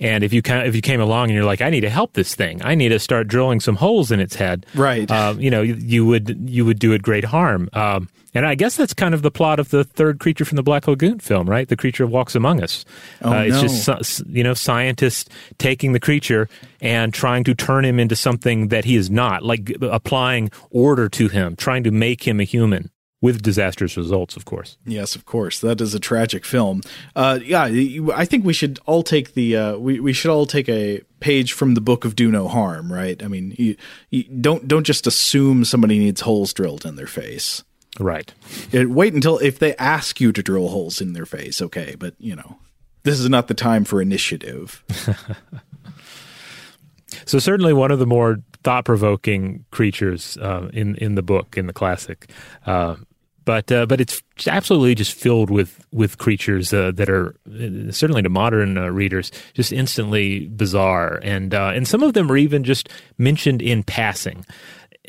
[0.00, 2.34] And if you if you came along and you're like, I need to help this
[2.34, 5.08] thing, I need to start drilling some holes in its head, right?
[5.10, 7.68] Uh, you know, you, you, would you would do it great harm.
[7.72, 10.62] Um, and I guess that's kind of the plot of the third creature from the
[10.62, 11.68] Black Lagoon film, right?
[11.68, 12.84] The creature walks among us.
[13.22, 13.96] Oh, uh, it's no.
[13.96, 16.48] just you know scientists taking the creature
[16.80, 21.28] and trying to turn him into something that he is not, like applying order to
[21.28, 22.90] him, trying to make him a human
[23.24, 24.76] with disastrous results, of course.
[24.84, 25.58] Yes, of course.
[25.60, 26.82] That is a tragic film.
[27.16, 27.70] Uh, yeah,
[28.14, 31.54] I think we should all take the uh, we we should all take a page
[31.54, 33.22] from the book of Do No Harm, right?
[33.22, 33.76] I mean, you,
[34.10, 37.64] you don't don't just assume somebody needs holes drilled in their face.
[37.98, 38.30] Right.
[38.72, 41.94] It, wait until if they ask you to drill holes in their face, okay?
[41.98, 42.58] But you know,
[43.04, 44.84] this is not the time for initiative.
[47.24, 51.66] so certainly one of the more thought provoking creatures uh, in in the book in
[51.66, 52.28] the classic.
[52.66, 52.96] Uh,
[53.44, 58.22] but uh, but it's absolutely just filled with with creatures uh, that are uh, certainly
[58.22, 62.64] to modern uh, readers just instantly bizarre, and uh, and some of them are even
[62.64, 64.44] just mentioned in passing.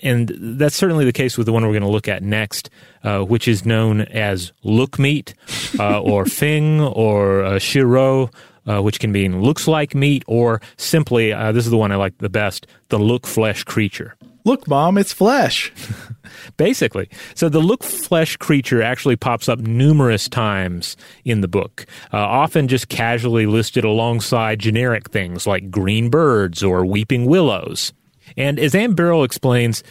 [0.03, 2.69] And that's certainly the case with the one we're going to look at next,
[3.03, 5.33] uh, which is known as look meat,
[5.79, 8.29] or fing, or shiro,
[8.67, 11.95] uh, which can mean looks like meat, or simply, uh, this is the one I
[11.95, 14.15] like the best, the look flesh creature.
[14.45, 15.73] Look, mom, it's flesh.
[16.57, 17.09] Basically.
[17.33, 22.67] So the look flesh creature actually pops up numerous times in the book, uh, often
[22.67, 27.91] just casually listed alongside generic things like green birds or weeping willows.
[28.37, 29.83] And as Anne Birrell explains,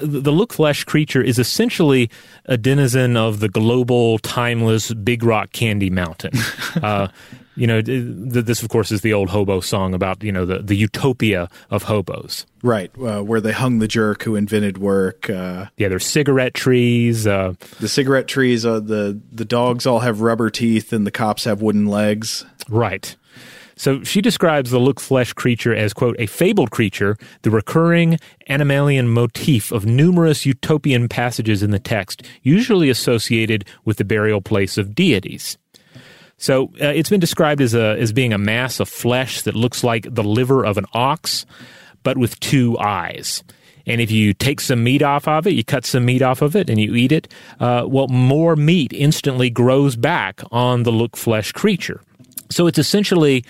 [0.00, 2.10] the look flesh creature is essentially
[2.44, 6.32] a denizen of the global, timeless Big Rock Candy Mountain.
[6.82, 7.08] uh,
[7.56, 10.76] you know, this of course is the old hobo song about you know the the
[10.76, 12.46] utopia of hobos.
[12.62, 15.30] Right, uh, where they hung the jerk who invented work.
[15.30, 17.26] Uh, yeah, there's cigarette trees.
[17.26, 18.66] Uh, the cigarette trees.
[18.66, 22.44] Uh, the the dogs all have rubber teeth, and the cops have wooden legs.
[22.68, 23.16] Right.
[23.78, 29.08] So she describes the look flesh creature as, quote, a fabled creature, the recurring animalian
[29.08, 34.94] motif of numerous utopian passages in the text, usually associated with the burial place of
[34.94, 35.58] deities.
[36.38, 39.82] So uh, it's been described as, a, as being a mass of flesh that looks
[39.82, 41.46] like the liver of an ox,
[42.02, 43.42] but with two eyes.
[43.86, 46.56] And if you take some meat off of it, you cut some meat off of
[46.56, 51.16] it and you eat it, uh, well, more meat instantly grows back on the look
[51.16, 52.00] flesh creature.
[52.50, 53.44] So it's essentially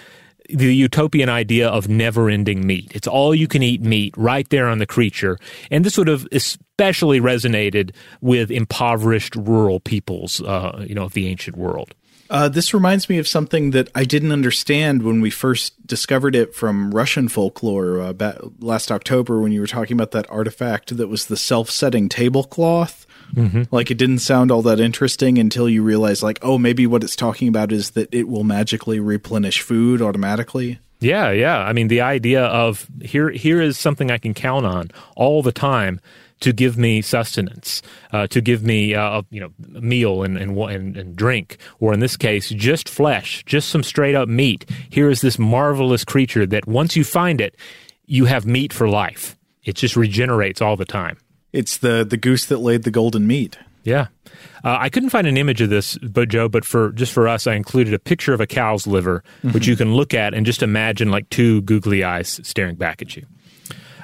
[0.48, 2.92] the utopian idea of never ending meat.
[2.94, 5.38] It's all you can eat meat right there on the creature.
[5.70, 11.26] And this would have especially resonated with impoverished rural peoples, uh, you know, of the
[11.26, 11.94] ancient world.
[12.28, 16.54] Uh, this reminds me of something that I didn't understand when we first discovered it
[16.54, 21.26] from Russian folklore uh, last October when you were talking about that artifact that was
[21.26, 23.06] the self setting tablecloth.
[23.34, 23.62] Mm-hmm.
[23.70, 27.16] Like it didn't sound all that interesting until you realize, like, oh, maybe what it's
[27.16, 30.78] talking about is that it will magically replenish food automatically.
[31.00, 31.58] Yeah, yeah.
[31.58, 35.52] I mean, the idea of here here is something I can count on all the
[35.52, 36.00] time
[36.40, 37.82] to give me sustenance,
[38.12, 41.92] uh, to give me uh, you know a meal and, and, and and drink, or
[41.92, 44.68] in this case, just flesh, just some straight up meat.
[44.90, 47.56] Here is this marvelous creature that once you find it,
[48.06, 49.36] you have meat for life.
[49.64, 51.18] It just regenerates all the time.
[51.52, 53.58] It's the the goose that laid the golden meat.
[53.82, 54.08] Yeah.
[54.64, 57.46] Uh, I couldn't find an image of this, but Joe, but for just for us,
[57.46, 59.52] I included a picture of a cow's liver, mm-hmm.
[59.52, 63.16] which you can look at and just imagine like two googly eyes staring back at
[63.16, 63.24] you.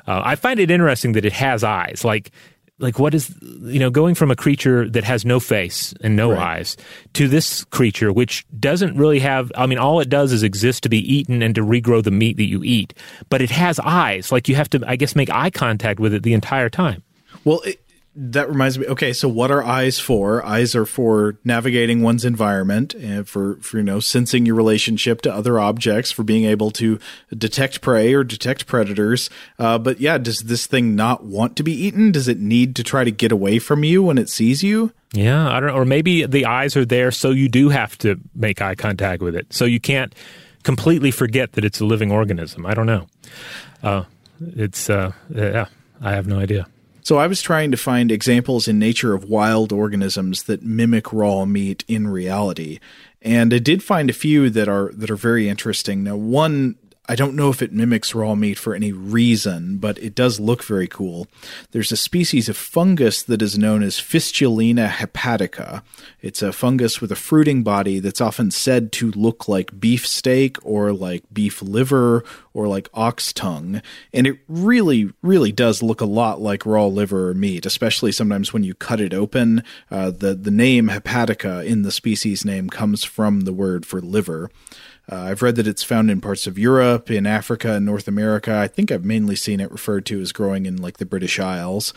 [0.07, 2.05] Uh, I find it interesting that it has eyes.
[2.05, 2.33] Like,
[2.79, 6.33] like what is you know going from a creature that has no face and no
[6.33, 6.59] right.
[6.59, 6.77] eyes
[7.15, 10.89] to this creature which doesn't really have i mean all it does is exist to
[10.89, 12.93] be eaten and to regrow the meat that you eat
[13.31, 16.23] but it has eyes like you have to i guess make eye contact with it
[16.23, 17.03] the entire time
[17.45, 17.82] well it,
[18.15, 20.45] that reminds me okay so what are eyes for?
[20.45, 25.33] Eyes are for navigating one's environment and for, for you know sensing your relationship to
[25.33, 26.99] other objects for being able to
[27.37, 29.31] detect prey or detect predators.
[29.59, 32.13] Uh, but yeah does this thing not want to be eaten?
[32.13, 34.93] Does it need to try to get away from you when it sees you?
[35.15, 38.21] Yeah i don't know or maybe the eyes are there so you do have to
[38.35, 39.53] make eye contact with it.
[39.53, 40.15] So you can't
[40.65, 42.67] completely forget that it's a living organism.
[42.67, 43.07] I don't know.
[43.83, 44.05] Uh,
[44.57, 45.67] it's uh, yeah
[46.01, 46.67] i have no idea
[47.03, 51.45] so I was trying to find examples in nature of wild organisms that mimic raw
[51.45, 52.79] meat in reality,
[53.21, 56.05] and I did find a few that are that are very interesting.
[56.05, 56.77] Now, one
[57.09, 60.63] I don't know if it mimics raw meat for any reason, but it does look
[60.63, 61.27] very cool.
[61.73, 65.83] There's a species of fungus that is known as Fistulina hepatica.
[66.21, 70.59] It's a fungus with a fruiting body that's often said to look like beef steak
[70.63, 72.23] or like beef liver
[72.55, 73.83] or like ox tongue.
[74.13, 78.53] And it really, really does look a lot like raw liver or meat, especially sometimes
[78.53, 79.65] when you cut it open.
[79.91, 84.51] Uh, the, the name hepatica in the species name comes from the word for liver.
[85.11, 88.57] Uh, I've read that it's found in parts of Europe, in Africa, and North America.
[88.57, 91.93] I think I've mainly seen it referred to as growing in like the British Isles.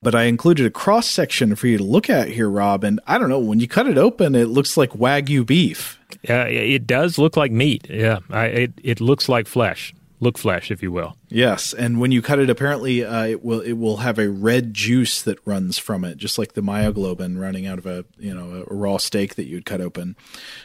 [0.00, 2.84] But I included a cross section for you to look at here, Rob.
[2.84, 5.98] And I don't know, when you cut it open, it looks like Wagyu beef.
[6.22, 7.86] Yeah, it does look like meat.
[7.90, 11.16] Yeah, I, it, it looks like flesh look flesh, if you will.
[11.28, 14.74] Yes, and when you cut it, apparently uh, it will it will have a red
[14.74, 18.64] juice that runs from it, just like the myoglobin running out of a you know
[18.68, 20.16] a raw steak that you'd cut open.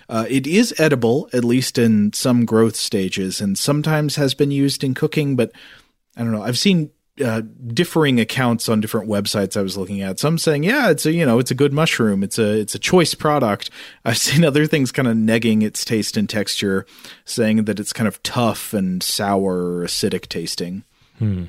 [0.09, 4.83] Uh, it is edible, at least in some growth stages, and sometimes has been used
[4.83, 5.35] in cooking.
[5.35, 5.51] But
[6.15, 6.43] I don't know.
[6.43, 6.91] I've seen
[7.23, 10.19] uh, differing accounts on different websites I was looking at.
[10.19, 12.23] Some saying, yeah, it's a you know it's a good mushroom.
[12.23, 13.69] It's a it's a choice product.
[14.03, 16.85] I've seen other things kind of negging its taste and texture,
[17.25, 20.83] saying that it's kind of tough and sour acidic tasting.
[21.19, 21.45] Hmm.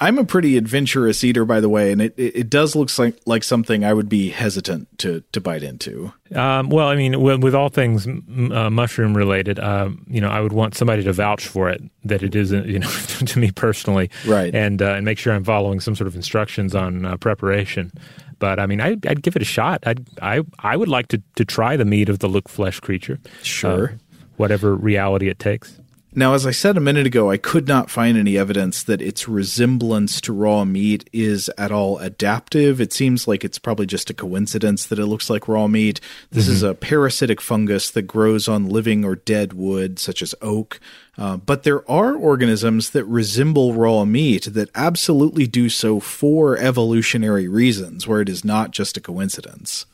[0.00, 3.42] I'm a pretty adventurous eater, by the way, and it, it, does look like like
[3.42, 6.12] something I would be hesitant to to bite into.
[6.32, 10.40] Um, well, I mean, with, with all things uh, mushroom related, uh, you know, I
[10.40, 12.88] would want somebody to vouch for it that it isn't, you know,
[13.26, 14.54] to me personally, right?
[14.54, 17.90] And uh, and make sure I'm following some sort of instructions on uh, preparation.
[18.38, 19.82] But I mean, I, would give it a shot.
[19.84, 23.18] I'd, I I would like to to try the meat of the look flesh creature.
[23.42, 23.96] Sure, uh,
[24.36, 25.80] whatever reality it takes.
[26.14, 29.28] Now, as I said a minute ago, I could not find any evidence that its
[29.28, 32.80] resemblance to raw meat is at all adaptive.
[32.80, 36.00] It seems like it's probably just a coincidence that it looks like raw meat.
[36.30, 36.54] This mm-hmm.
[36.54, 40.80] is a parasitic fungus that grows on living or dead wood, such as oak.
[41.18, 47.48] Uh, but there are organisms that resemble raw meat that absolutely do so for evolutionary
[47.48, 49.84] reasons, where it is not just a coincidence.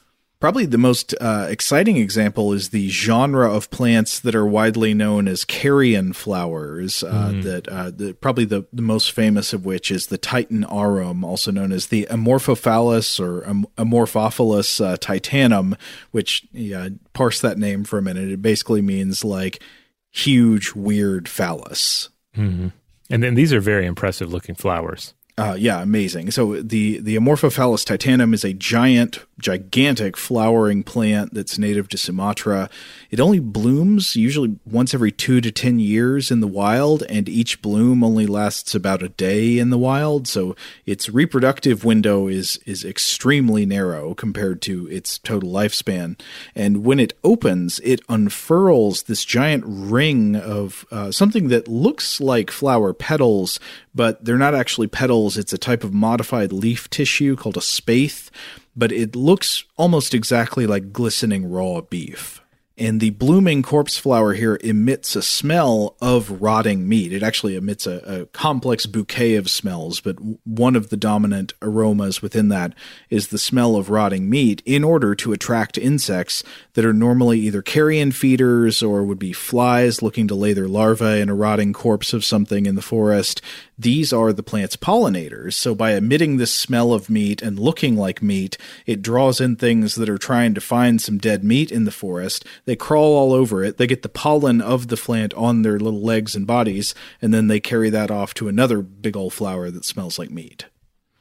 [0.44, 5.26] Probably the most uh, exciting example is the genre of plants that are widely known
[5.26, 7.02] as carrion flowers.
[7.02, 7.42] Uh, mm.
[7.44, 11.50] That uh, the, probably the, the most famous of which is the Titan arum, also
[11.50, 15.78] known as the Amorphophallus or Am- Amorphophallus uh, titanum.
[16.10, 18.30] Which yeah, parse that name for a minute.
[18.30, 19.62] It basically means like
[20.10, 22.10] huge, weird phallus.
[22.36, 22.68] Mm-hmm.
[23.08, 25.14] And then these are very impressive looking flowers.
[25.36, 26.30] Uh, yeah, amazing.
[26.30, 32.70] So the the Amorphophallus titanum is a giant, gigantic flowering plant that's native to Sumatra.
[33.10, 37.60] It only blooms usually once every two to ten years in the wild, and each
[37.62, 40.28] bloom only lasts about a day in the wild.
[40.28, 40.54] So
[40.86, 46.16] its reproductive window is is extremely narrow compared to its total lifespan.
[46.54, 52.52] And when it opens, it unfurls this giant ring of uh, something that looks like
[52.52, 53.58] flower petals,
[53.94, 55.36] but they're not actually petals.
[55.36, 58.28] It's a type of modified leaf tissue called a spathe,
[58.76, 62.40] but it looks almost exactly like glistening raw beef.
[62.76, 67.12] And the blooming corpse flower here emits a smell of rotting meat.
[67.12, 72.20] It actually emits a, a, complex bouquet of smells, but one of the dominant aromas
[72.20, 72.74] within that
[73.10, 76.42] is the smell of rotting meat in order to attract insects
[76.72, 81.20] that are normally either carrion feeders or would be flies looking to lay their larvae
[81.20, 83.40] in a rotting corpse of something in the forest
[83.78, 85.54] these are the plant's pollinators.
[85.54, 88.56] So by emitting this smell of meat and looking like meat,
[88.86, 92.44] it draws in things that are trying to find some dead meat in the forest.
[92.64, 93.76] They crawl all over it.
[93.76, 97.48] They get the pollen of the plant on their little legs and bodies, and then
[97.48, 100.66] they carry that off to another big old flower that smells like meat.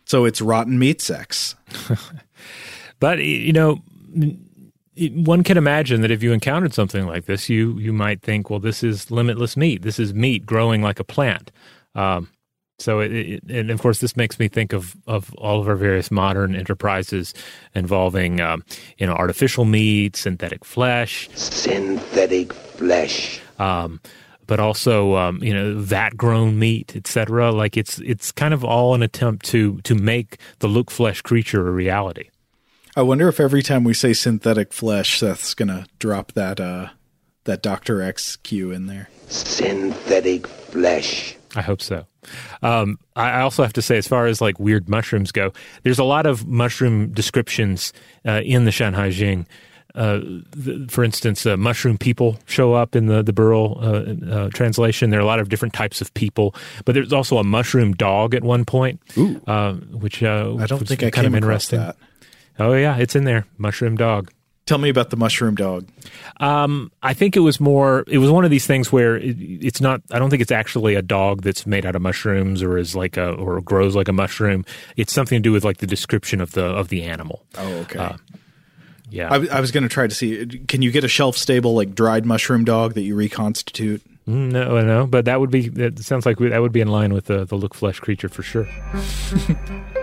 [0.06, 1.56] So it's rotten meat sex.
[2.99, 3.82] but you know,
[4.95, 8.60] one can imagine that if you encountered something like this, you you might think, well,
[8.60, 9.82] this is limitless meat.
[9.82, 11.51] This is meat growing like a plant.
[11.95, 12.30] Um,
[12.80, 15.76] so it, it, and of course this makes me think of of all of our
[15.76, 17.34] various modern enterprises
[17.76, 18.63] involving um,
[18.97, 23.41] you know artificial meat, synthetic flesh, synthetic flesh.
[23.59, 24.01] Um,
[24.45, 27.51] but also um, you know vat grown meat, etc.
[27.51, 31.67] Like it's it's kind of all an attempt to to make the look flesh creature
[31.67, 32.30] a reality.
[32.95, 36.89] I wonder if every time we say synthetic flesh, Seth's gonna drop that uh,
[37.45, 39.09] that Doctor X cue in there.
[39.28, 41.36] Synthetic flesh.
[41.55, 42.05] I hope so.
[42.61, 45.53] Um, I also have to say, as far as like weird mushrooms go,
[45.84, 47.93] there's a lot of mushroom descriptions
[48.26, 49.47] uh, in the Shanhai Jing.
[49.95, 50.21] Uh,
[50.89, 55.11] for instance, uh, mushroom people show up in the the Birrell uh, uh, translation.
[55.11, 58.34] There are a lot of different types of people, but there's also a mushroom dog
[58.34, 58.99] at one point,
[59.45, 61.80] uh, which I don't think I kind of interesting.
[61.80, 61.95] That.
[62.57, 63.45] Oh yeah, it's in there.
[63.59, 64.32] Mushroom dog.
[64.66, 65.89] Tell me about the mushroom dog.
[66.38, 68.05] Um, I think it was more.
[68.07, 70.01] It was one of these things where it, it's not.
[70.09, 73.18] I don't think it's actually a dog that's made out of mushrooms or is like
[73.18, 74.64] a or grows like a mushroom.
[74.95, 77.43] It's something to do with like the description of the of the animal.
[77.57, 77.99] Oh, okay.
[77.99, 78.18] Uh,
[79.09, 80.45] yeah, I, I was going to try to see.
[80.68, 84.01] Can you get a shelf stable like dried mushroom dog that you reconstitute?
[84.28, 85.68] Mm, no, no, but that would be.
[85.68, 88.43] That sounds like that would be in line with the the look flesh creature for
[88.43, 88.68] sure.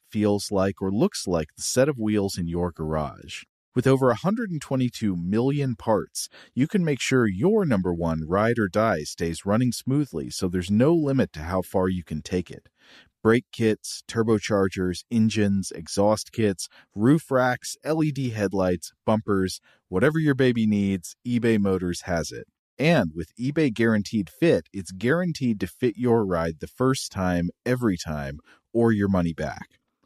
[0.11, 3.43] feels like, or looks like the set of wheels in your garage.
[3.73, 9.03] With over 122 million parts, you can make sure your number one ride or die
[9.03, 12.67] stays running smoothly so there's no limit to how far you can take it.
[13.23, 21.15] Brake kits, turbochargers, engines, exhaust kits, roof racks, LED headlights, bumpers, whatever your baby needs,
[21.25, 22.47] eBay Motors has it.
[22.77, 27.95] And with eBay Guaranteed Fit, it's guaranteed to fit your ride the first time, every
[27.95, 28.39] time,
[28.73, 29.80] or your money back.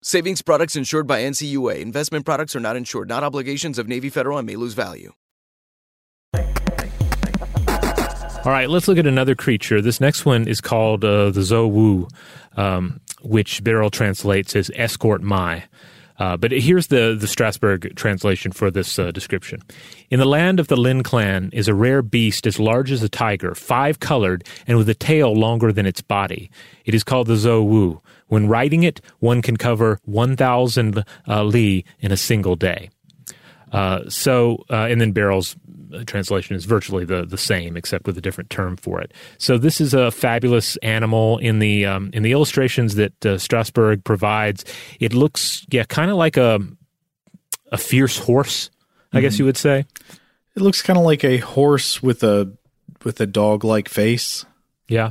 [0.00, 1.80] Savings products insured by NCUA.
[1.80, 5.12] Investment products are not insured, not obligations of Navy Federal and may lose value.
[8.44, 9.82] All right, let's look at another creature.
[9.82, 12.08] This next one is called uh, the Zouwu,
[12.56, 15.64] um, which Birrell translates as escort my.
[16.20, 19.62] Uh, but here's the, the Strassberg translation for this uh, description.
[20.10, 23.08] In the land of the Lin clan is a rare beast as large as a
[23.08, 26.50] tiger, five colored, and with a tail longer than its body.
[26.84, 28.00] It is called the Zouwu.
[28.28, 32.90] When riding it, one can cover 1,000 uh, li in a single day.
[33.72, 35.56] Uh, so, uh, and then Birrell's
[36.06, 39.12] translation is virtually the, the same, except with a different term for it.
[39.38, 44.04] So, this is a fabulous animal in the um, in the illustrations that uh, Strassberg
[44.04, 44.64] provides.
[45.00, 46.60] It looks, yeah, kind of like a
[47.70, 48.70] a fierce horse,
[49.12, 49.22] I mm-hmm.
[49.22, 49.84] guess you would say.
[50.56, 52.52] It looks kind of like a horse with a
[53.04, 54.44] with a dog like face.
[54.88, 55.10] Yeah.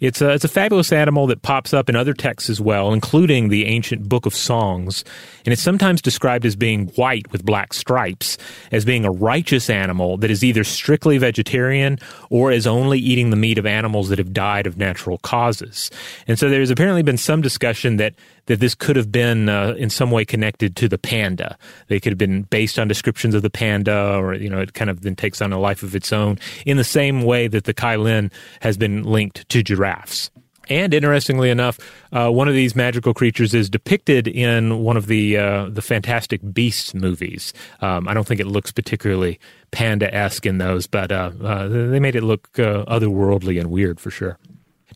[0.00, 3.48] It's a, it's a fabulous animal that pops up in other texts as well, including
[3.48, 5.04] the ancient Book of Songs.
[5.44, 8.38] And it's sometimes described as being white with black stripes,
[8.72, 11.98] as being a righteous animal that is either strictly vegetarian
[12.30, 15.90] or is only eating the meat of animals that have died of natural causes.
[16.26, 18.14] And so there's apparently been some discussion that
[18.46, 21.56] that this could have been uh, in some way connected to the panda.
[21.88, 24.90] They could have been based on descriptions of the panda, or you know, it kind
[24.90, 26.38] of then takes on a life of its own.
[26.66, 28.30] In the same way that the Kai Lin
[28.60, 30.30] has been linked to giraffes.
[30.70, 31.78] And interestingly enough,
[32.10, 36.40] uh, one of these magical creatures is depicted in one of the uh, the Fantastic
[36.54, 37.52] Beasts movies.
[37.82, 39.38] Um, I don't think it looks particularly
[39.72, 44.00] panda esque in those, but uh, uh, they made it look uh, otherworldly and weird
[44.00, 44.38] for sure.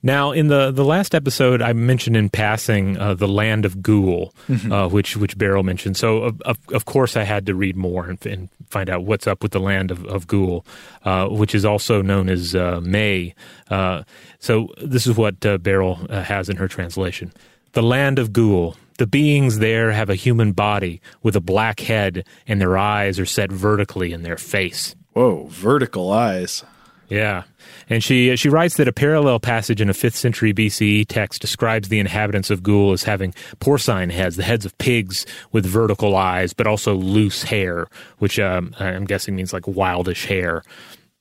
[0.02, 4.32] Now, in the, the last episode, I mentioned in passing uh, the land of Ghoul,
[4.48, 4.72] mm-hmm.
[4.72, 5.96] uh, which which Birrell mentioned.
[5.96, 9.26] So, of, of, of, course, I had to read more and, and, find out what's
[9.26, 10.64] up with the land of, of Ghoul,
[11.02, 13.34] uh, which is also known as uh, May.
[13.70, 14.02] Uh,
[14.40, 17.32] so, this is what uh, Birrell has in her translation:
[17.72, 18.76] the land of Ghoul.
[18.98, 23.26] The beings there have a human body with a black head, and their eyes are
[23.26, 24.96] set vertically in their face.
[25.12, 26.64] Whoa, vertical eyes.
[27.08, 27.44] Yeah.
[27.90, 31.88] And she she writes that a parallel passage in a 5th century BCE text describes
[31.88, 36.52] the inhabitants of Ghoul as having porcine heads, the heads of pigs with vertical eyes,
[36.52, 37.86] but also loose hair,
[38.18, 40.62] which um, I'm guessing means like wildish hair.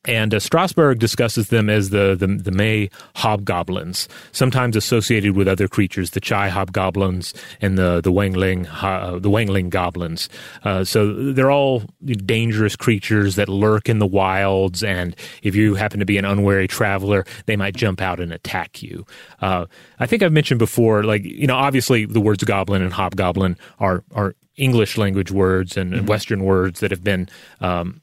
[0.05, 5.67] And uh, Strassberg discusses them as the, the, the May hobgoblins, sometimes associated with other
[5.67, 10.29] creatures, the Chai hobgoblins and the the Wangling uh, the Wangling goblins.
[10.63, 11.83] Uh, so they're all
[12.25, 16.67] dangerous creatures that lurk in the wilds, and if you happen to be an unwary
[16.67, 19.05] traveler, they might jump out and attack you.
[19.41, 19.65] Uh,
[19.99, 24.03] I think I've mentioned before, like you know, obviously the words goblin and hobgoblin are
[24.13, 26.05] are English language words and, mm-hmm.
[26.05, 27.29] Western words that have been
[27.61, 28.01] um,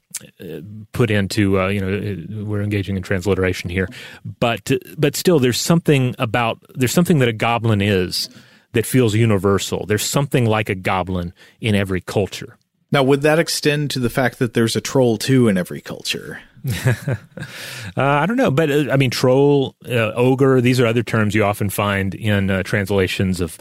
[0.91, 3.87] put into uh, you know we're engaging in transliteration here,
[4.39, 8.29] but but still there's something about there's something that a goblin is
[8.73, 9.85] that feels universal.
[9.85, 12.57] There's something like a goblin in every culture.
[12.91, 16.41] Now, would that extend to the fact that there's a troll too in every culture?
[16.85, 17.15] uh,
[17.95, 20.61] I don't know, but uh, I mean, troll, uh, ogre.
[20.61, 23.57] These are other terms you often find in uh, translations of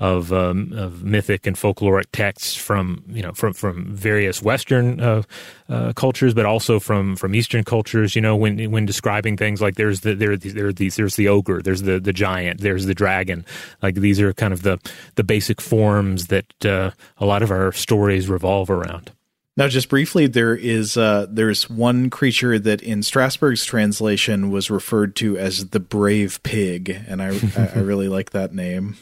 [0.00, 5.22] of, um, of, mythic and folkloric texts from you know from from various Western uh,
[5.68, 8.16] uh, cultures, but also from from Eastern cultures.
[8.16, 11.62] You know, when when describing things like there's the there there these there's the ogre,
[11.62, 13.46] there's the the giant, there's the dragon.
[13.82, 14.78] Like these are kind of the
[15.14, 19.12] the basic forms that a lot of our stories revolve around.
[19.58, 25.16] Now, just briefly, there is uh, there's one creature that in Strassberg's translation was referred
[25.16, 28.96] to as the brave pig, and I I really like that name.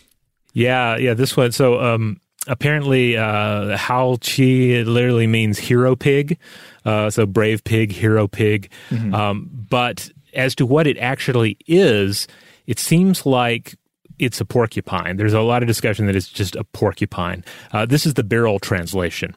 [0.54, 1.52] Yeah, yeah, this one.
[1.52, 6.38] So um, apparently, uh, Hao Chi literally means hero pig.
[6.86, 8.70] Uh, so brave pig, hero pig.
[8.88, 9.14] Mm-hmm.
[9.14, 12.26] Um, but as to what it actually is,
[12.66, 13.74] it seems like
[14.18, 15.18] it's a porcupine.
[15.18, 17.44] There's a lot of discussion that it's just a porcupine.
[17.72, 19.34] Uh, this is the Birrell translation.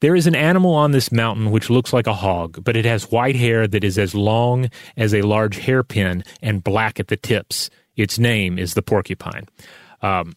[0.00, 3.10] There is an animal on this mountain which looks like a hog, but it has
[3.10, 7.70] white hair that is as long as a large hairpin and black at the tips.
[7.96, 9.46] Its name is the porcupine.
[10.02, 10.34] Um,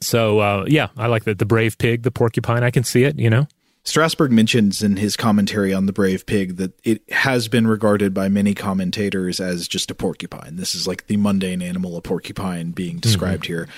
[0.00, 1.38] so uh, yeah, I like that.
[1.38, 2.62] The brave pig, the porcupine.
[2.62, 3.18] I can see it.
[3.18, 3.46] You know.
[3.84, 8.28] Strassberg mentions in his commentary on the brave pig that it has been regarded by
[8.28, 10.56] many commentators as just a porcupine.
[10.56, 13.52] This is like the mundane animal, a porcupine, being described mm-hmm.
[13.52, 13.68] here.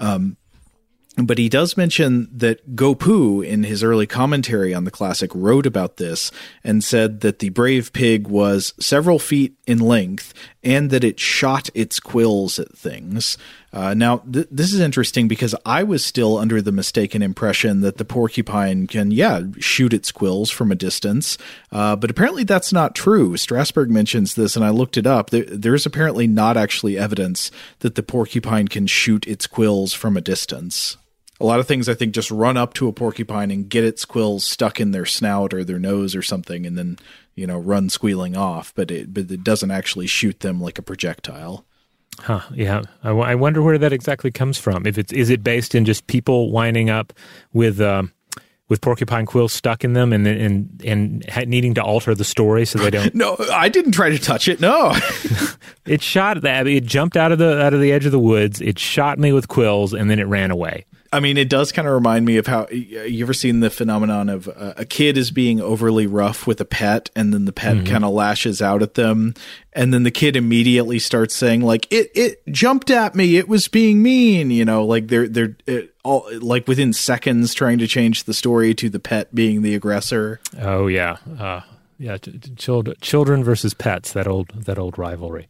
[0.00, 0.36] Um,
[1.16, 5.66] but he does mention that Guo Pu, in his early commentary on the classic, wrote
[5.66, 6.30] about this
[6.64, 10.32] and said that the brave pig was several feet in length
[10.62, 13.36] and that it shot its quills at things.
[13.72, 17.96] Uh, now, th- this is interesting because I was still under the mistaken impression that
[17.96, 21.38] the porcupine can, yeah, shoot its quills from a distance.
[21.70, 23.32] Uh, but apparently that's not true.
[23.32, 25.30] Strassberg mentions this, and I looked it up.
[25.30, 27.50] There, there's apparently not actually evidence
[27.80, 30.96] that the porcupine can shoot its quills from a distance
[31.42, 34.04] a lot of things I think just run up to a porcupine and get its
[34.04, 36.98] quills stuck in their snout or their nose or something, and then
[37.34, 38.72] you know run squealing off.
[38.74, 41.64] But it but it doesn't actually shoot them like a projectile.
[42.20, 42.40] Huh.
[42.54, 42.82] Yeah.
[43.02, 44.86] I, w- I wonder where that exactly comes from.
[44.86, 47.12] If it's is it based in just people winding up
[47.52, 47.80] with.
[47.80, 48.12] Um,
[48.68, 52.78] with porcupine quills stuck in them and and and needing to alter the story so
[52.78, 53.14] they don't.
[53.14, 54.60] no, I didn't try to touch it.
[54.60, 54.96] No,
[55.84, 56.66] it shot that.
[56.66, 58.62] It jumped out of the out of the edge of the woods.
[58.62, 60.86] It shot me with quills and then it ran away.
[61.12, 64.30] I mean, it does kind of remind me of how you ever seen the phenomenon
[64.30, 67.76] of uh, a kid is being overly rough with a pet, and then the pet
[67.76, 67.86] mm-hmm.
[67.86, 69.34] kind of lashes out at them,
[69.74, 73.36] and then the kid immediately starts saying like, "It it jumped at me.
[73.36, 77.78] It was being mean." You know, like they're they're it, all like within seconds trying
[77.78, 80.40] to change the story to the pet being the aggressor.
[80.60, 81.60] Oh yeah, uh,
[81.98, 82.16] yeah.
[82.56, 84.12] Children children versus pets.
[84.12, 85.48] That old that old rivalry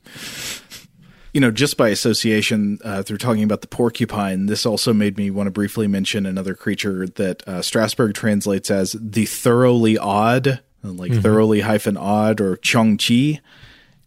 [1.33, 5.31] you know, just by association, uh, through talking about the porcupine, this also made me
[5.31, 11.13] want to briefly mention another creature that uh, Strassberg translates as the thoroughly odd, like
[11.13, 11.21] mm-hmm.
[11.21, 13.41] thoroughly hyphen odd or Chong Chi.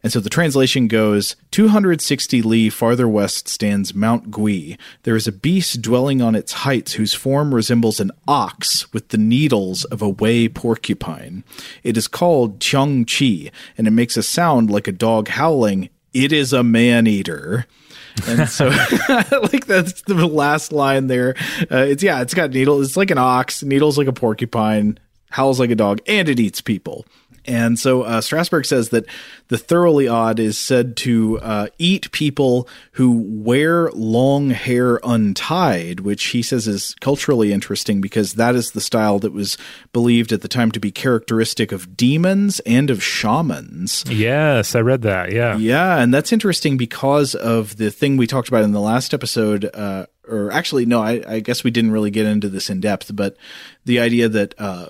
[0.04, 4.78] And so the translation goes 260 li farther west stands Mount Gui.
[5.02, 9.18] There is a beast dwelling on its heights whose form resembles an ox with the
[9.18, 11.44] needles of a Wei porcupine.
[11.82, 13.50] It is called Chong Chi,
[13.80, 17.68] and it makes a sound like a dog howling it is a man eater.
[18.28, 18.68] and so
[19.52, 21.36] like that's the last line there
[21.70, 24.98] uh, it's yeah it's got needles it's like an ox needles like a porcupine
[25.32, 27.06] howls like a dog and it eats people
[27.48, 29.06] and so uh, Strassberg says that
[29.48, 36.26] the thoroughly odd is said to uh, eat people who wear long hair untied, which
[36.28, 39.58] he says is culturally interesting because that is the style that was
[39.94, 44.04] believed at the time to be characteristic of demons and of shamans.
[44.10, 45.32] Yes, I read that.
[45.32, 45.58] Yeah.
[45.58, 45.98] Yeah.
[46.00, 49.70] And that's interesting because of the thing we talked about in the last episode.
[49.74, 53.16] Uh, or actually, no, I, I, guess we didn't really get into this in depth,
[53.16, 53.38] but
[53.86, 54.88] the idea that, uh,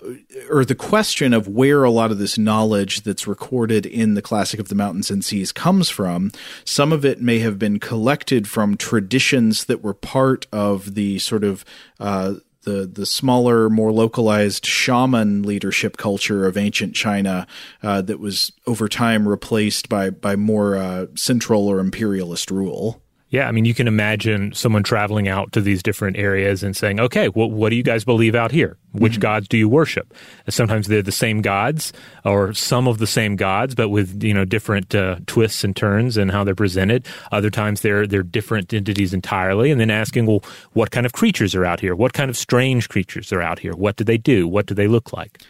[0.49, 4.59] or the question of where a lot of this knowledge that's recorded in the Classic
[4.59, 6.31] of the Mountains and Seas comes from,
[6.63, 11.43] some of it may have been collected from traditions that were part of the sort
[11.43, 11.65] of
[11.99, 17.47] uh, the the smaller, more localized shaman leadership culture of ancient China
[17.81, 23.01] uh, that was over time replaced by by more uh, central or imperialist rule.
[23.36, 27.01] Yeah, I mean, you can imagine someone traveling out to these different areas and saying,
[27.01, 28.77] "Okay, well, what do you guys believe out here?
[28.93, 29.23] Which mm-hmm.
[29.23, 30.13] gods do you worship?"
[30.47, 31.91] Sometimes they're the same gods,
[32.23, 36.15] or some of the same gods, but with you know different uh, twists and turns
[36.15, 37.05] and how they're presented.
[37.33, 41.53] Other times they're they're different entities entirely, and then asking, "Well, what kind of creatures
[41.55, 41.93] are out here?
[41.93, 43.73] What kind of strange creatures are out here?
[43.73, 44.47] What do they do?
[44.47, 45.41] What do they look like?"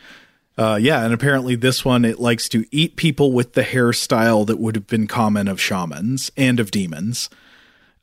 [0.58, 4.58] Uh, yeah, and apparently this one it likes to eat people with the hairstyle that
[4.58, 7.30] would have been common of shamans and of demons.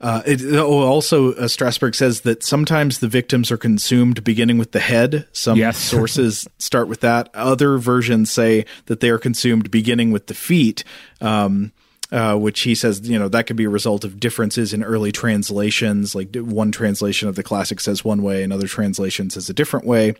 [0.02, 4.72] Uh, it, oh, also, uh, Strassberg says that sometimes the victims are consumed beginning with
[4.72, 5.28] the head.
[5.32, 5.78] Some yes.
[5.78, 7.30] sources start with that.
[7.34, 10.82] Other versions say that they are consumed beginning with the feet.
[11.20, 11.72] Um,
[12.10, 15.10] uh, which he says, you know, that could be a result of differences in early
[15.10, 16.14] translations.
[16.14, 20.14] Like one translation of the classic says one way, another translation says a different way.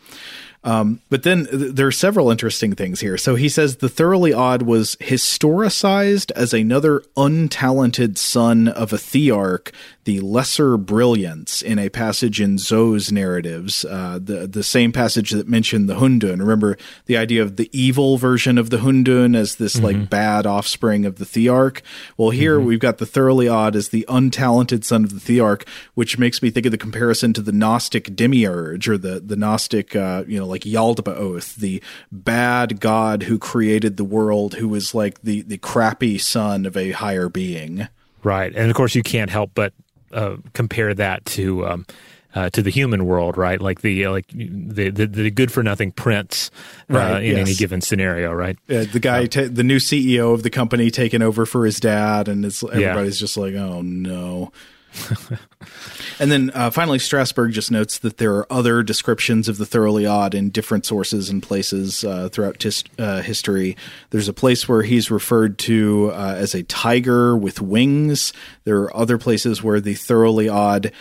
[0.65, 3.19] Um, but then th- there are several interesting things here.
[3.19, 9.73] So he says the thoroughly odd was historicized as another untalented son of a thearch
[10.05, 15.49] the lesser brilliance in a passage in Zuo's narratives, uh, the the same passage that
[15.49, 16.41] mentioned the Hundun.
[16.41, 16.77] Remember
[17.07, 19.85] the idea of the evil version of the Hundun as this mm-hmm.
[19.85, 21.83] like bad offspring of the Thearch.
[22.17, 22.67] Well, here mm-hmm.
[22.67, 26.51] we've got the thoroughly odd as the untalented son of the Thearch, which makes me
[26.51, 30.47] think of the comparison to the Gnostic demiurge or the the Gnostic, uh, you know,
[30.47, 31.81] like Yaldabaoth, the
[32.11, 36.91] bad god who created the world, who was like the the crappy son of a
[36.91, 37.87] higher being.
[38.25, 39.73] Right, and of course you can't help but
[40.13, 41.87] uh, compare that to um,
[42.35, 43.61] uh, to the human world, right?
[43.61, 46.51] Like the like the the, the good for nothing prince
[46.91, 47.49] uh, right, in yes.
[47.49, 48.59] any given scenario, right?
[48.71, 52.29] Uh, the guy, t- the new CEO of the company, taking over for his dad,
[52.29, 53.25] and it's everybody's yeah.
[53.25, 54.53] just like, oh no.
[56.19, 60.07] and then uh, finally, Strassberg just notes that there are other descriptions of the thoroughly
[60.07, 63.77] odd in different sources and places uh, throughout tis- uh, history.
[64.11, 68.33] There's a place where he's referred to uh, as a tiger with wings.
[68.65, 70.93] There are other places where the thoroughly odd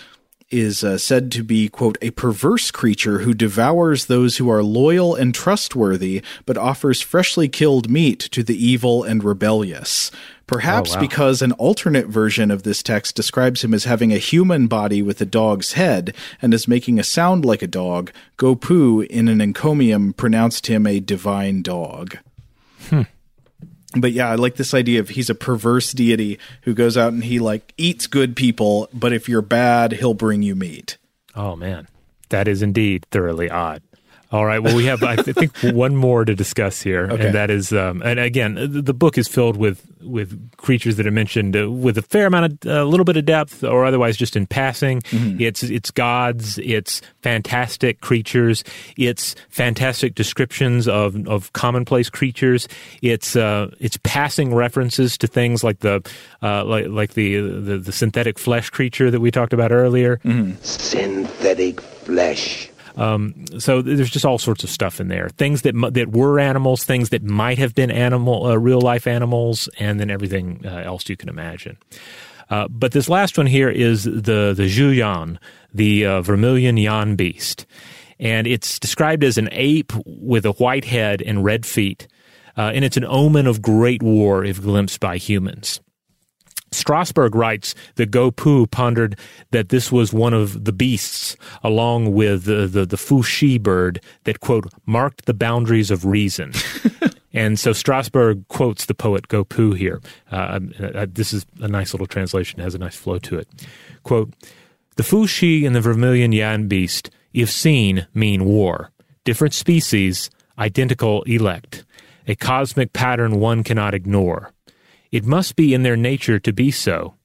[0.52, 5.16] is uh, said to be, quote, a perverse creature who devours those who are loyal
[5.16, 10.12] and trustworthy, but offers freshly killed meat to the evil and rebellious.
[10.52, 10.99] Perhaps oh, wow.
[10.99, 15.22] because an alternate version of this text describes him as having a human body with
[15.22, 19.39] a dog's head and as making a sound like a dog, Guo Pu in an
[19.39, 22.18] encomium pronounced him a divine dog.
[22.89, 23.04] Hmm.
[23.95, 27.24] But yeah, I like this idea of he's a perverse deity who goes out and
[27.24, 30.97] he like eats good people, but if you're bad, he'll bring you meat.
[31.34, 31.88] Oh man,
[32.28, 33.82] that is indeed thoroughly odd.
[34.32, 34.60] All right.
[34.60, 37.26] Well, we have, I think, one more to discuss here, okay.
[37.26, 41.12] and that is, um, and again, the book is filled with with creatures that are
[41.12, 44.16] mentioned uh, with a fair amount of, a uh, little bit of depth, or otherwise
[44.16, 45.02] just in passing.
[45.02, 45.42] Mm-hmm.
[45.42, 48.64] It's it's gods, it's fantastic creatures,
[48.96, 52.70] it's fantastic descriptions of of commonplace creatures.
[53.02, 56.10] It's uh, it's passing references to things like the
[56.42, 60.22] uh, like like the, the, the synthetic flesh creature that we talked about earlier.
[60.24, 60.54] Mm-hmm.
[60.62, 62.71] Synthetic flesh.
[62.96, 65.30] Um, so there's just all sorts of stuff in there.
[65.30, 69.70] Things that that were animals, things that might have been animal, uh, real life animals,
[69.80, 71.78] and then everything uh, else you can imagine.
[72.50, 75.38] Uh, but this last one here is the the Zhuyan,
[75.74, 77.66] the uh, vermilion yan beast,
[78.20, 82.08] and it's described as an ape with a white head and red feet,
[82.58, 85.80] uh, and it's an omen of great war if glimpsed by humans.
[86.72, 89.18] Strassberg writes that Guo Pu pondered
[89.52, 94.72] that this was one of the beasts, along with the, the, the bird, that, quote,
[94.86, 96.54] marked the boundaries of reason.
[97.34, 100.02] and so Strassberg quotes the poet Guo Pu here.
[100.32, 100.60] Uh,
[100.96, 103.48] uh, this is a nice little translation, it has a nice flow to it.
[104.04, 104.34] Quote,
[104.96, 108.92] the Fu Shi and the vermilion yan beast, if seen, mean war.
[109.24, 111.86] Different species, identical elect.
[112.28, 114.52] A cosmic pattern one cannot ignore.
[115.12, 117.16] It must be in their nature to be so,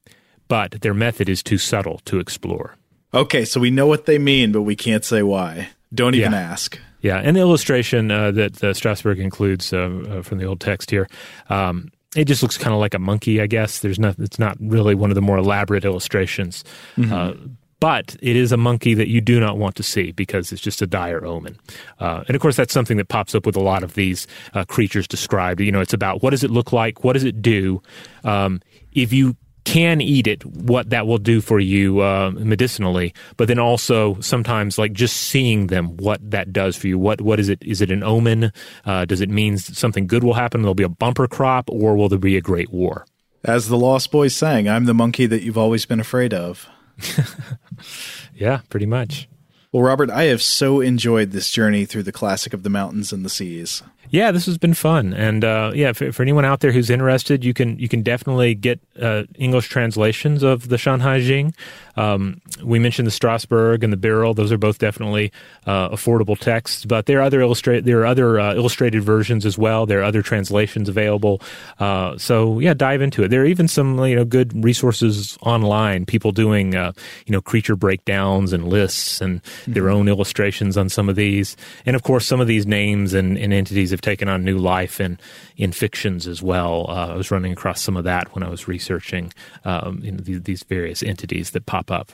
[0.48, 2.76] but their method is too subtle to explore.
[3.14, 5.68] Okay, so we know what they mean, but we can't say why.
[5.94, 6.40] Don't even yeah.
[6.40, 6.78] ask.
[7.00, 10.90] Yeah, and the illustration uh, that uh, Strassberg includes uh, uh from the old text
[10.90, 11.08] here,
[11.48, 13.80] um, it just looks kind of like a monkey, I guess.
[13.80, 16.64] There's not, it's not really one of the more elaborate illustrations.
[16.96, 17.52] Mm-hmm.
[17.78, 20.80] But it is a monkey that you do not want to see because it's just
[20.80, 21.58] a dire omen.
[22.00, 24.64] Uh, and of course, that's something that pops up with a lot of these uh,
[24.64, 25.60] creatures described.
[25.60, 27.04] You know, it's about what does it look like?
[27.04, 27.82] What does it do?
[28.24, 28.62] Um,
[28.92, 33.58] if you can eat it, what that will do for you uh, medicinally, but then
[33.58, 36.98] also sometimes like just seeing them, what that does for you.
[36.98, 37.62] What what is it?
[37.62, 38.52] Is it an omen?
[38.86, 40.62] Uh, does it mean something good will happen?
[40.62, 43.06] There'll be a bumper crop, or will there be a great war?
[43.44, 46.68] As the Lost Boys sang, "I'm the monkey that you've always been afraid of."
[48.34, 49.28] yeah, pretty much.
[49.72, 53.24] Well, Robert, I have so enjoyed this journey through the classic of the mountains and
[53.24, 53.82] the seas.
[54.08, 57.44] Yeah, this has been fun, and uh, yeah, for, for, anyone out there who's interested,
[57.44, 61.54] you can you can definitely get uh, English translations of the Shanhai Jing.
[61.96, 65.32] Um, we mentioned the Strassberg and the Birrell; those are both definitely
[65.66, 66.84] uh, affordable texts.
[66.84, 69.86] But there are other illustrate there are other uh, illustrated versions as well.
[69.86, 71.40] There are other translations available.
[71.78, 73.28] Uh, so yeah, dive into it.
[73.28, 76.06] There are even some you know good resources online.
[76.06, 76.92] People doing uh,
[77.26, 79.72] you know creature breakdowns and lists and mm-hmm.
[79.72, 83.38] their own illustrations on some of these, and of course some of these names and,
[83.38, 85.18] and entities have taken on new life in
[85.56, 86.86] in fictions as well.
[86.88, 89.32] Uh, I was running across some of that when I was researching
[89.64, 92.12] um, you know, these, these various entities that pop up.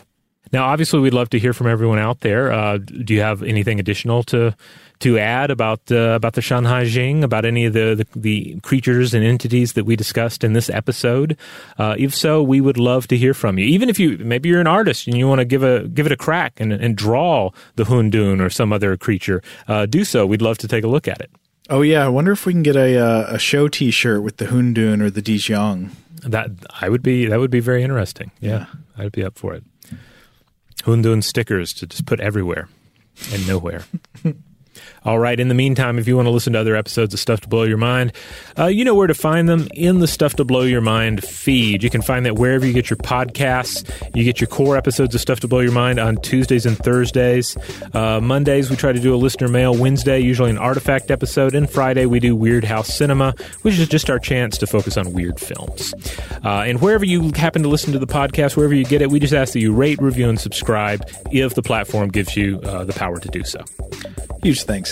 [0.53, 2.53] Now, obviously, we'd love to hear from everyone out there.
[2.53, 4.55] Uh, do you have anything additional to
[5.01, 9.15] to add about uh, about the Shanhai Jing, about any of the, the, the creatures
[9.15, 11.39] and entities that we discussed in this episode?
[11.79, 13.65] Uh, if so, we would love to hear from you.
[13.65, 16.13] Even if you maybe you're an artist and you want to give a give it
[16.13, 20.27] a crack and, and draw the Hundun or some other creature, uh, do so.
[20.27, 21.31] We'd love to take a look at it.
[21.71, 24.47] Oh yeah, I wonder if we can get a uh, a show T-shirt with the
[24.47, 25.91] Hundun or the Dijiang.
[26.25, 26.51] That
[26.81, 28.31] I would be that would be very interesting.
[28.41, 29.05] Yeah, yeah.
[29.05, 29.65] I'd be up for it.
[30.83, 32.69] Hundun stickers to just put everywhere
[33.33, 33.85] and nowhere.
[35.05, 35.39] All right.
[35.39, 37.65] In the meantime, if you want to listen to other episodes of Stuff to Blow
[37.65, 38.13] Your Mind,
[38.59, 41.83] uh, you know where to find them in the Stuff to Blow Your Mind feed.
[41.83, 43.91] You can find that wherever you get your podcasts.
[44.15, 47.57] You get your core episodes of Stuff to Blow Your Mind on Tuesdays and Thursdays.
[47.93, 49.75] Uh, Mondays, we try to do a listener mail.
[49.75, 51.55] Wednesday, usually an artifact episode.
[51.55, 55.13] And Friday, we do Weird House Cinema, which is just our chance to focus on
[55.13, 55.95] weird films.
[56.45, 59.19] Uh, and wherever you happen to listen to the podcast, wherever you get it, we
[59.19, 62.93] just ask that you rate, review, and subscribe if the platform gives you uh, the
[62.93, 63.65] power to do so.
[64.43, 64.92] Huge thanks,